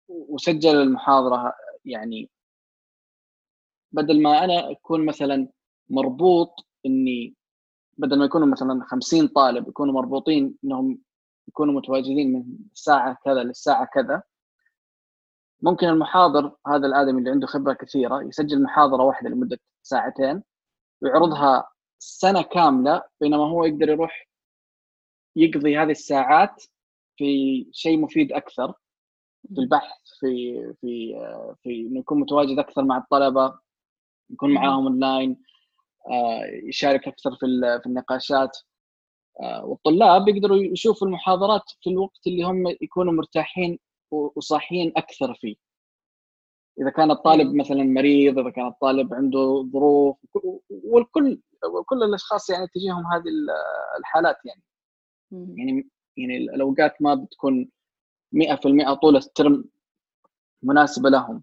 وسجل 0.08 0.76
المحاضرة 0.76 1.54
يعني 1.84 2.30
بدل 3.92 4.22
ما 4.22 4.44
أنا 4.44 4.70
أكون 4.70 5.06
مثلا 5.06 5.48
مربوط 5.90 6.66
إني 6.86 7.34
بدل 7.98 8.18
ما 8.18 8.24
يكونوا 8.24 8.46
مثلا 8.46 8.84
50 8.84 9.28
طالب 9.28 9.68
يكونوا 9.68 9.94
مربوطين 9.94 10.58
إنهم 10.64 10.98
يكونوا 11.48 11.74
متواجدين 11.74 12.32
من 12.32 12.44
الساعة 12.72 13.18
كذا 13.24 13.42
للساعة 13.42 13.88
كذا 13.94 14.22
ممكن 15.62 15.86
المحاضر 15.88 16.56
هذا 16.66 16.86
الآدمي 16.86 17.18
اللي 17.18 17.30
عنده 17.30 17.46
خبرة 17.46 17.72
كثيرة 17.72 18.22
يسجل 18.22 18.62
محاضرة 18.62 19.02
واحدة 19.04 19.28
لمدة 19.30 19.58
ساعتين 19.82 20.42
ويعرضها 21.02 21.68
سنة 21.98 22.42
كاملة 22.42 23.02
بينما 23.20 23.44
هو 23.50 23.64
يقدر 23.64 23.88
يروح 23.88 24.28
يقضي 25.36 25.78
هذه 25.78 25.90
الساعات 25.90 26.64
في 27.16 27.66
شيء 27.72 27.98
مفيد 27.98 28.32
أكثر 28.32 28.74
في 29.54 29.60
البحث 29.60 30.00
في 30.20 30.62
في 30.80 31.14
في 31.62 31.80
إنه 31.80 32.00
يكون 32.00 32.20
متواجد 32.20 32.58
أكثر 32.58 32.84
مع 32.84 32.98
الطلبة 32.98 33.58
يكون. 34.30 34.54
معاهم 34.54 34.86
اونلاين 34.86 35.36
آه، 36.10 36.44
يشارك 36.64 37.08
أكثر 37.08 37.30
في 37.36 37.46
في 37.82 37.86
النقاشات 37.86 38.58
آه، 39.40 39.64
والطلاب 39.64 40.28
يقدروا 40.28 40.56
يشوفوا 40.56 41.06
المحاضرات 41.06 41.62
في 41.80 41.90
الوقت 41.90 42.26
اللي 42.26 42.42
هم 42.42 42.66
يكونوا 42.80 43.12
مرتاحين 43.12 43.78
وصاحيين 44.10 44.92
أكثر 44.96 45.34
فيه 45.34 45.56
إذا 46.80 46.90
كان 46.90 47.10
الطالب. 47.10 47.54
مثلا 47.54 47.82
مريض 47.82 48.38
إذا 48.38 48.50
كان 48.50 48.66
الطالب 48.66 49.14
عنده 49.14 49.68
ظروف 49.72 50.16
والكل 50.70 51.40
وكل 51.74 52.02
الأشخاص 52.02 52.50
يعني 52.50 52.66
تجيهم 52.66 53.06
هذه 53.06 53.28
ال- 53.28 53.50
الحالات 53.98 54.36
يعني. 54.44 54.62
يعني 55.32 55.88
يعني 56.16 56.36
الأوقات 56.36 57.02
ما 57.02 57.14
بتكون 57.14 57.70
100% 58.32 58.94
طول 59.02 59.16
الترم 59.16 59.64
مناسبة 60.62 61.08
لهم 61.08 61.42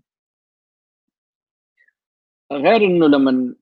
غير 2.52 2.76
إنه 2.86 3.08
لما 3.08 3.56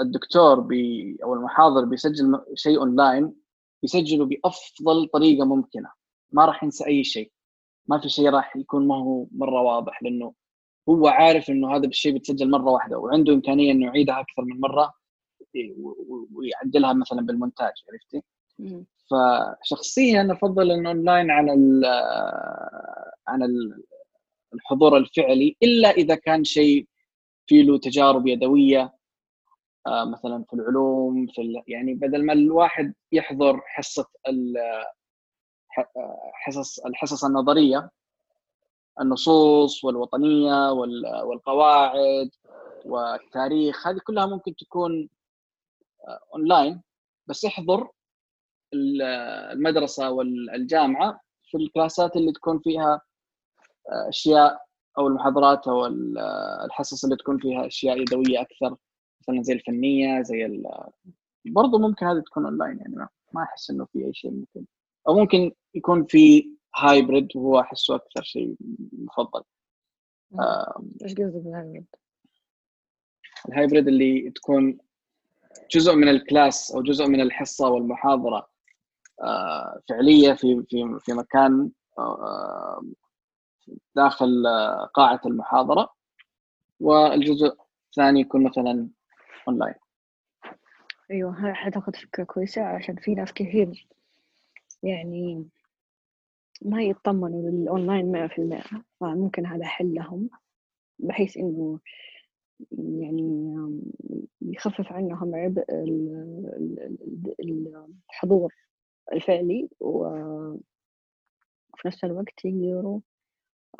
الدكتور 0.00 0.60
بي 0.60 1.16
أو 1.24 1.34
المحاضر 1.34 1.84
بيسجل 1.84 2.44
شيء 2.54 2.78
أونلاين 2.78 3.34
بيسجله 3.82 4.26
بأفضل 4.26 5.08
طريقة 5.08 5.44
ممكنة 5.44 5.92
ما 6.32 6.44
راح 6.44 6.64
ينسى 6.64 6.86
أي 6.86 7.04
شيء 7.04 7.32
ما 7.86 7.98
في 8.00 8.08
شيء 8.08 8.30
راح 8.30 8.56
يكون 8.56 8.86
ما 8.88 8.96
هو 8.96 9.26
مرة 9.32 9.62
واضح 9.62 10.02
لأنه 10.02 10.34
هو 10.90 11.06
عارف 11.08 11.50
إنه 11.50 11.76
هذا 11.76 11.86
الشيء 11.86 12.12
بيتسجل 12.12 12.50
مرة 12.50 12.70
واحدة 12.70 12.98
وعنده 12.98 13.32
إمكانية 13.32 13.72
إنه 13.72 13.86
يعيدها 13.86 14.20
أكثر 14.20 14.42
من 14.44 14.60
مرة 14.60 14.92
و- 15.78 16.26
ويعدلها 16.34 16.92
مثلا 16.92 17.20
بالمونتاج 17.26 17.72
عرفتي؟ 17.92 18.22
فشخصيا 19.10 20.28
أفضل 20.32 20.70
الاونلاين 20.70 21.30
عن 21.30 21.50
ال 21.50 21.84
عن 23.28 23.42
ال- 23.42 23.82
الحضور 24.54 24.96
الفعلي 24.96 25.56
إلا 25.62 25.90
إذا 25.90 26.14
كان 26.14 26.44
شيء 26.44 26.86
في 27.46 27.62
له 27.62 27.78
تجارب 27.78 28.26
يدوية 28.26 28.92
آه، 29.86 30.04
مثلا 30.04 30.44
في 30.48 30.52
العلوم 30.56 31.26
في 31.26 31.62
يعني 31.66 31.94
بدل 31.94 32.26
ما 32.26 32.32
الواحد 32.32 32.94
يحضر 33.12 33.60
حصة 33.66 34.06
آه، 34.28 34.86
حصص 36.32 36.78
الحصص 36.86 37.24
النظرية 37.24 37.90
النصوص 39.00 39.84
والوطنية 39.84 40.72
وال- 40.72 41.22
والقواعد 41.24 42.30
والتاريخ 42.84 43.86
هذه 43.86 43.98
كلها 44.04 44.26
ممكن 44.26 44.54
تكون 44.56 45.08
آه، 46.08 46.20
اونلاين 46.34 46.82
بس 47.26 47.44
يحضر 47.44 47.88
ال- 48.74 49.02
المدرسة 49.52 50.10
والجامعة 50.10 51.20
في 51.50 51.56
الكلاسات 51.56 52.16
اللي 52.16 52.32
تكون 52.32 52.58
فيها 52.58 53.00
آه، 53.92 54.08
أشياء 54.08 54.64
أو 54.98 55.06
المحاضرات 55.06 55.68
أو 55.68 55.84
آه، 55.86 56.64
الحصص 56.64 57.04
اللي 57.04 57.16
تكون 57.16 57.38
فيها 57.38 57.66
أشياء 57.66 57.98
يدوية 58.00 58.40
أكثر 58.40 58.76
مثلا 59.22 59.42
زي 59.42 59.52
الفنية 59.52 60.22
زي 60.22 60.46
ال- 60.46 60.66
ممكن 61.78 62.06
هذه 62.06 62.20
تكون 62.20 62.44
اونلاين 62.44 62.78
يعني 62.78 63.08
ما 63.32 63.42
أحس 63.42 63.70
إنه 63.70 63.84
في 63.84 64.04
أي 64.04 64.14
شيء 64.14 64.30
ممكن. 64.30 64.66
أو 65.08 65.14
ممكن 65.18 65.52
يكون 65.74 66.04
في 66.04 66.50
hybrid 66.76 67.28
وهو 67.34 67.60
أحسه 67.60 67.94
أكثر 67.94 68.22
شيء 68.22 68.56
مفضل. 68.92 69.42
إيش 71.02 71.12
قصدك 71.12 71.42
بال 71.42 71.51
hybrid؟ 71.51 71.84
ال 73.48 73.54
hybrid 73.54 73.88
اللي 73.88 74.30
تكون 74.30 74.78
جزء 75.70 75.94
من 75.94 76.08
ال 76.08 76.19
class 76.19 76.72
أو 76.74 76.82
جزء 76.82 77.06
من 77.06 77.20
الحصة 77.20 77.68
والمحاضرة 77.68 78.48
آه، 79.22 79.80
فعلية 79.88 80.32
في 80.32 80.64
في 80.68 80.98
في 81.00 81.12
مكان 81.12 81.70
آه، 81.98 82.82
داخل 83.94 84.46
آه، 84.46 84.90
قاعة 84.94 85.20
المحاضرة 85.26 85.94
والجزء 86.80 87.56
الثاني 87.88 88.20
يكون 88.20 88.44
مثلا 88.44 88.88
اونلاين 89.48 89.74
أيوه 91.10 91.46
هاي 91.46 91.50
أعتقد 91.50 91.96
فكرة 91.96 92.24
كويسة 92.24 92.62
عشان 92.62 92.96
في 92.96 93.14
ناس 93.14 93.32
كثير 93.32 93.86
يعني 94.82 95.48
ما 96.62 96.82
يطمنوا 96.82 97.42
في 98.28 98.38
المئة 98.38 98.82
فممكن 99.00 99.46
هذا 99.46 99.64
حل 99.64 99.94
لهم 99.94 100.30
بحيث 100.98 101.36
إنه 101.36 101.78
يعني 102.78 103.54
يخفف 104.42 104.92
عنهم 104.92 105.34
عبء 105.34 105.64
ال- 105.70 106.46
ال- 106.56 107.34
ال- 107.40 107.94
الحضور 108.10 108.54
الفعلي 109.12 109.68
وفي 109.80 110.60
نفس 111.86 112.04
الوقت 112.04 112.44
يقدروا 112.44 113.00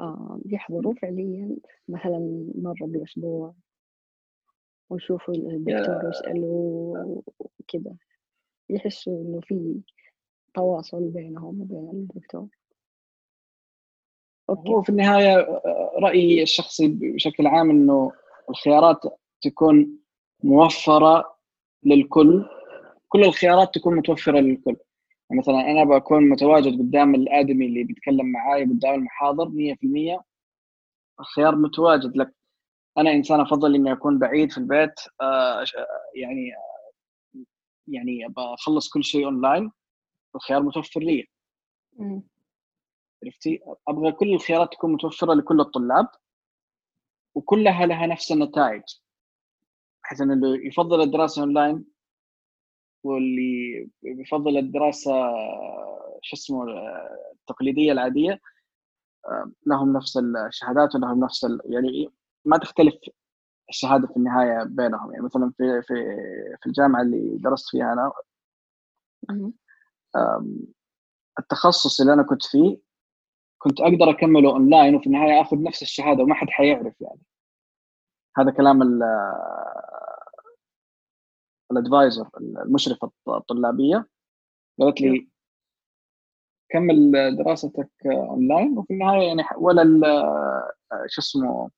آم، 0.00 0.40
يحضروا 0.46 0.94
فعليا 0.94 1.56
مثلا 1.88 2.46
مرة 2.54 2.86
بالأسبوع 2.86 3.54
ويشوفوا 4.90 5.34
الدكتور 5.34 6.04
ويسألوا 6.06 7.22
كذا 7.68 7.96
يحسوا 8.70 9.22
إنه 9.22 9.40
في 9.40 9.80
تواصل 10.54 11.08
بينهم 11.08 11.60
وبين 11.60 11.90
الدكتور. 11.90 12.48
هو 14.50 14.56
أوكي. 14.76 14.84
في 14.86 14.88
النهاية 14.92 15.36
آه، 15.38 15.92
رأيي 16.02 16.42
الشخصي 16.42 16.88
بشكل 16.88 17.46
عام 17.46 17.70
إنه 17.70 18.12
الخيارات 18.50 19.00
تكون 19.42 19.98
موفرة 20.44 21.36
للكل. 21.84 22.44
كل 23.08 23.24
الخيارات 23.24 23.74
تكون 23.74 23.96
متوفرة 23.96 24.38
للكل. 24.40 24.76
يعني 25.30 25.40
مثلا 25.40 25.70
أنا 25.70 25.84
بكون 25.84 26.28
متواجد 26.28 26.78
قدام 26.78 27.14
الآدمي 27.14 27.66
اللي 27.66 27.84
بيتكلم 27.84 28.26
معاي 28.26 28.64
قدام 28.64 28.94
المحاضر 28.94 29.48
100% 29.48 30.20
الخيار 31.20 31.56
متواجد. 31.56 32.16
لك 32.16 32.34
أنا 32.98 33.10
إنسان 33.12 33.40
أفضل 33.40 33.74
إني 33.74 33.92
أكون 33.92 34.18
بعيد 34.18 34.52
في 34.52 34.58
البيت 34.58 34.94
آه، 35.20 35.64
ش- 35.64 35.74
يعني 36.14 36.52
يعني 37.88 38.26
بخلص 38.28 38.88
كل 38.88 39.04
شيء 39.04 39.24
أونلاين. 39.24 39.72
الخيار 40.34 40.62
متوفر 40.62 41.00
لي. 41.00 41.26
عرفتي؟ 43.24 43.60
أبغى 43.88 44.12
كل 44.12 44.34
الخيارات 44.34 44.72
تكون 44.72 44.92
متوفرة 44.92 45.34
لكل 45.34 45.60
الطلاب 45.60 46.08
وكلها 47.34 47.86
لها 47.86 48.06
نفس 48.06 48.32
النتائج. 48.32 48.82
بحيث 50.02 50.20
ان 50.20 50.30
اللي 50.32 50.66
يفضل 50.66 51.00
الدراسة 51.02 51.42
اونلاين 51.42 51.84
واللي 53.04 53.88
بيفضل 54.02 54.58
الدراسة 54.58 55.12
شو 56.22 56.36
اسمه 56.36 56.64
التقليدية 57.40 57.92
العادية 57.92 58.40
لهم 59.66 59.96
نفس 59.96 60.16
الشهادات 60.48 60.94
ولهم 60.94 61.24
نفس 61.24 61.44
ال... 61.44 61.60
يعني 61.64 62.12
ما 62.44 62.58
تختلف 62.58 62.94
الشهادة 63.68 64.06
في 64.06 64.16
النهاية 64.16 64.64
بينهم. 64.64 65.12
يعني 65.12 65.24
مثلا 65.24 65.52
في 65.56 65.82
في 65.82 65.94
في 66.60 66.66
الجامعة 66.66 67.02
اللي 67.02 67.36
درست 67.38 67.68
فيها 67.68 67.92
أنا 67.92 68.12
التخصص 71.38 72.00
اللي 72.00 72.12
أنا 72.12 72.22
كنت 72.22 72.44
فيه 72.44 72.89
كنت 73.62 73.80
أقدر 73.80 74.10
أكمله 74.10 74.50
اونلاين 74.50 74.94
وفي 74.94 75.06
النهاية 75.06 75.40
آخذ 75.40 75.62
نفس 75.62 75.82
الشهادة 75.82 76.22
وما 76.22 76.34
حد 76.34 76.46
حيعرف 76.50 77.00
يعني. 77.00 77.20
هذا 78.38 78.50
كلام 78.50 78.82
ال- 78.82 79.02
ال 81.72 81.79
advisor 81.79 82.28
المشرفة 82.36 83.10
الطلابية. 83.28 84.06
قالت 84.80 85.00
لي 85.00 85.28
كمل 86.70 87.12
دراستك 87.36 87.90
اونلاين 88.06 88.78
وفي 88.78 88.92
النهاية 88.92 89.26
يعني 89.28 89.42
ولا 89.56 89.82
ال- 89.82 90.02
شو 91.06 91.20
اسمه 91.20 91.70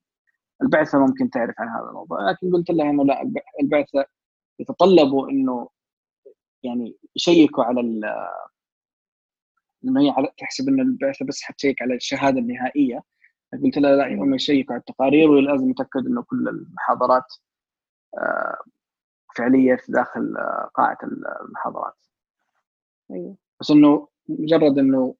البعثة 0.62 0.98
ممكن 0.98 1.30
تعرف 1.30 1.54
عن 1.58 1.68
هذا 1.68 1.88
الموضوع. 1.88 2.30
لكن 2.30 2.52
قلت 2.52 2.70
لها 2.70 2.90
إنه 2.90 3.04
لا 3.04 3.22
الب- 3.22 3.38
البعثة 3.62 4.06
يتطلبوا 4.58 5.30
إنه 5.30 5.68
يعني 6.62 6.96
يشيكوا 7.16 7.64
على 7.64 7.80
إنه 9.84 10.00
هي 10.00 10.32
تحسب 10.38 10.68
ان 10.68 10.80
البعثة 10.80 11.26
بس 11.26 11.42
حتشيك 11.42 11.82
على 11.82 11.94
الشهادة 11.94 12.38
النهائية. 12.38 13.02
قلت 13.64 13.78
لها 13.78 13.96
لا 13.96 14.14
هم 14.14 14.34
يشيكوا 14.34 14.72
على 14.74 14.80
التقارير 14.80 15.30
ولازم 15.30 15.70
يتاكدوا 15.70 16.10
إنه 16.10 16.22
كل 16.22 16.48
المحاضرات 16.48 17.24
آه، 18.18 18.56
فعلية 19.36 19.76
في 19.76 19.92
داخل 19.92 20.36
آه، 20.36 20.70
قاعة 20.74 20.98
المحاضرات. 21.42 22.06
أيوه. 23.10 23.36
بس 23.60 23.70
إنه 23.70 24.08
مجرد 24.28 24.78
إنه 24.78 25.14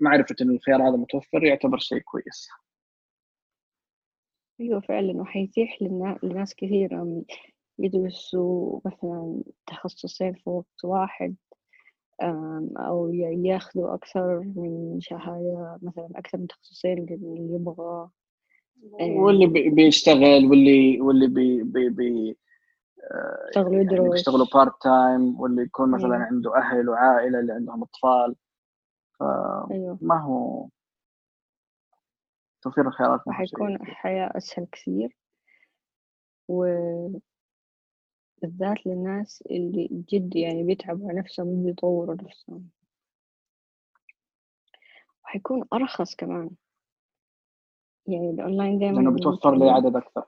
معرفة 0.00 0.36
إنه 0.40 0.52
الخيار 0.52 0.88
هذا 0.88 0.96
متوفر 0.96 1.44
يعتبر 1.44 1.78
شيء 1.78 1.98
كويس. 1.98 2.48
أيوه 4.60 4.80
فعلا 4.80 5.20
وحيتيح 5.20 5.78
لناس 6.22 6.54
كثير 6.54 7.22
يدرسوا 7.78 8.80
مثلا 8.84 9.42
تخصصين 9.66 10.34
في 10.34 10.50
وقت 10.50 10.84
واحد. 10.84 11.36
أو 12.76 13.10
ياخذوا 13.14 13.94
أكثر 13.94 14.38
من 14.56 15.00
شهادة 15.00 15.78
مثلا 15.82 16.08
أكثر 16.16 16.38
من 16.38 16.46
تخصصين 16.46 16.98
اللي 16.98 17.54
يبغى. 17.54 18.08
واللي 19.00 19.46
بي- 19.46 19.70
بيشتغل 19.70 20.46
واللي 20.50 21.00
واللي 21.00 21.26
بي 21.26 21.62
بي 21.62 21.88
بي 21.88 22.38
آه، 23.10 23.50
يعني 23.56 23.68
ويدرس. 23.68 24.12
بيشتغلوا 24.12 24.46
part 24.54 24.82
time 24.82 25.40
واللي 25.40 25.62
يكون 25.62 25.90
مثلا 25.90 26.14
أيوه. 26.14 26.26
عنده 26.26 26.56
أهل 26.56 26.88
وعائلة 26.88 27.40
اللي 27.40 27.52
عندهم 27.52 27.82
أطفال 27.82 28.36
فما 29.18 29.66
أيوه 29.70 29.98
هو 30.20 30.68
توفير 32.62 32.88
الخيارات 32.88 33.20
وحيكون 33.26 33.74
الحياة 33.74 34.32
أسهل 34.36 34.66
كثير 34.72 35.16
وبالذات 38.42 38.86
للناس 38.86 39.42
اللي 39.50 39.88
جد 40.12 40.36
يعني 40.36 40.62
بيتعبوا 40.62 41.08
على 41.08 41.18
نفسهم 41.18 41.64
بيطوروا 41.64 42.14
نفسهم. 42.14 42.68
وحيكون 45.24 45.64
أرخص 45.72 46.14
كمان. 46.14 46.50
يعني 48.06 48.30
الأونلاين 48.30 48.78
دايما 48.78 48.96
لأنه 48.96 49.14
بتوفر 49.14 49.54
لي 49.56 49.70
عدد 49.70 49.96
أكثر. 49.96 50.24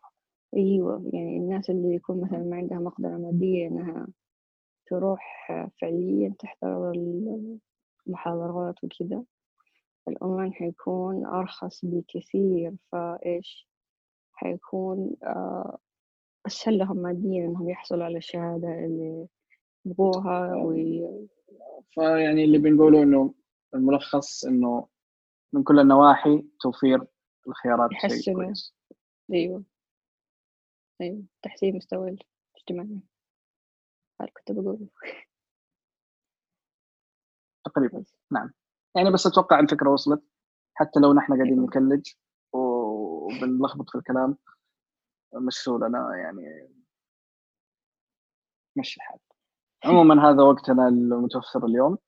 أيوة 0.57 1.11
يعني 1.13 1.37
الناس 1.37 1.71
اللي 1.71 1.95
يكون 1.95 2.21
مثلا 2.21 2.39
ما 2.39 2.57
عندها 2.57 2.79
مقدرة 2.79 3.17
مادية 3.17 3.69
إنها 3.69 4.07
تروح 4.87 5.49
فعليا 5.81 6.35
تحضر 6.39 6.93
المحاضرات 8.07 8.85
وكذا 8.85 9.23
الأونلاين 10.09 10.53
حيكون 10.53 11.27
أرخص 11.27 11.85
بكثير. 11.85 12.75
فإيش؟ 12.93 13.69
حيكون 14.33 15.17
آه، 15.23 15.79
أسهل 16.49 16.79
لهم 16.79 16.97
ماديا 16.97 17.45
إنهم 17.45 17.71
يحصلوا 17.71 18.05
على 18.05 18.17
الشهادة 18.17 18.69
اللي 18.69 19.27
يبغوها 19.85 20.57
وي... 20.57 21.29
فيعني 21.91 22.45
اللي 22.45 22.59
بنقوله 22.59 23.03
إنه 23.03 23.35
الملخص 23.75 24.45
إنه 24.45 24.89
من 25.53 25.63
كل 25.63 25.79
النواحي 25.79 26.47
توفير 26.61 27.07
الخيارات 27.49 27.91
شيء. 28.07 28.35
كويس. 28.35 28.75
أيوة. 29.33 29.65
أيوة. 31.01 31.23
تحسين 31.43 31.77
مستوى 31.77 32.17
الاجتماعي. 32.57 33.01
هذا 34.21 34.31
كنت 34.31 34.53
بقوله. 34.53 34.89
تقريبا. 37.65 38.05
نعم. 38.31 38.53
يعني 38.97 39.13
بس 39.13 39.27
أتوقع 39.27 39.61
الفكرة 39.61 39.91
وصلت. 39.91 40.23
حتى 40.75 41.01
لو 41.01 41.13
نحن 41.13 41.33
قاعدين 41.33 41.53
أيوة. 41.53 41.67
نكلج 41.67 42.13
وبنلخبط 42.53 43.91
في 43.91 43.99
الكلام 43.99 44.37
مشوا 45.35 45.79
لنا 45.79 46.17
يعني 46.17 46.69
مشي 48.77 48.97
الحال. 49.01 49.19
عموما 49.85 50.31
هذا 50.31 50.43
وقتنا 50.43 50.89
المتوفر 50.89 51.67
اليوم. 51.67 51.99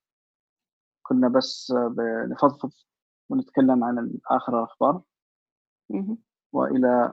كنا 1.03 1.29
بس 1.29 1.73
بنفضفض 1.97 2.73
ونتكلم 3.29 3.85
عن 3.85 4.18
آخر 4.31 4.59
الأخبار. 4.59 5.03
مهم. 5.91 6.18
وإلى 6.53 7.12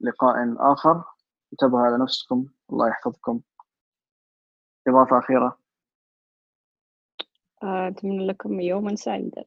لقاء 0.00 0.36
آخر. 0.72 1.04
انتبهوا 1.52 1.80
على 1.80 2.02
نفسكم. 2.02 2.46
الله 2.72 2.88
يحفظكم. 2.88 3.40
إضافة 4.88 5.18
أخيرة. 5.18 5.58
آه، 7.62 7.88
أتمنى 7.88 8.26
لكم 8.26 8.60
يوما 8.60 8.94
سعيدا. 8.94 9.44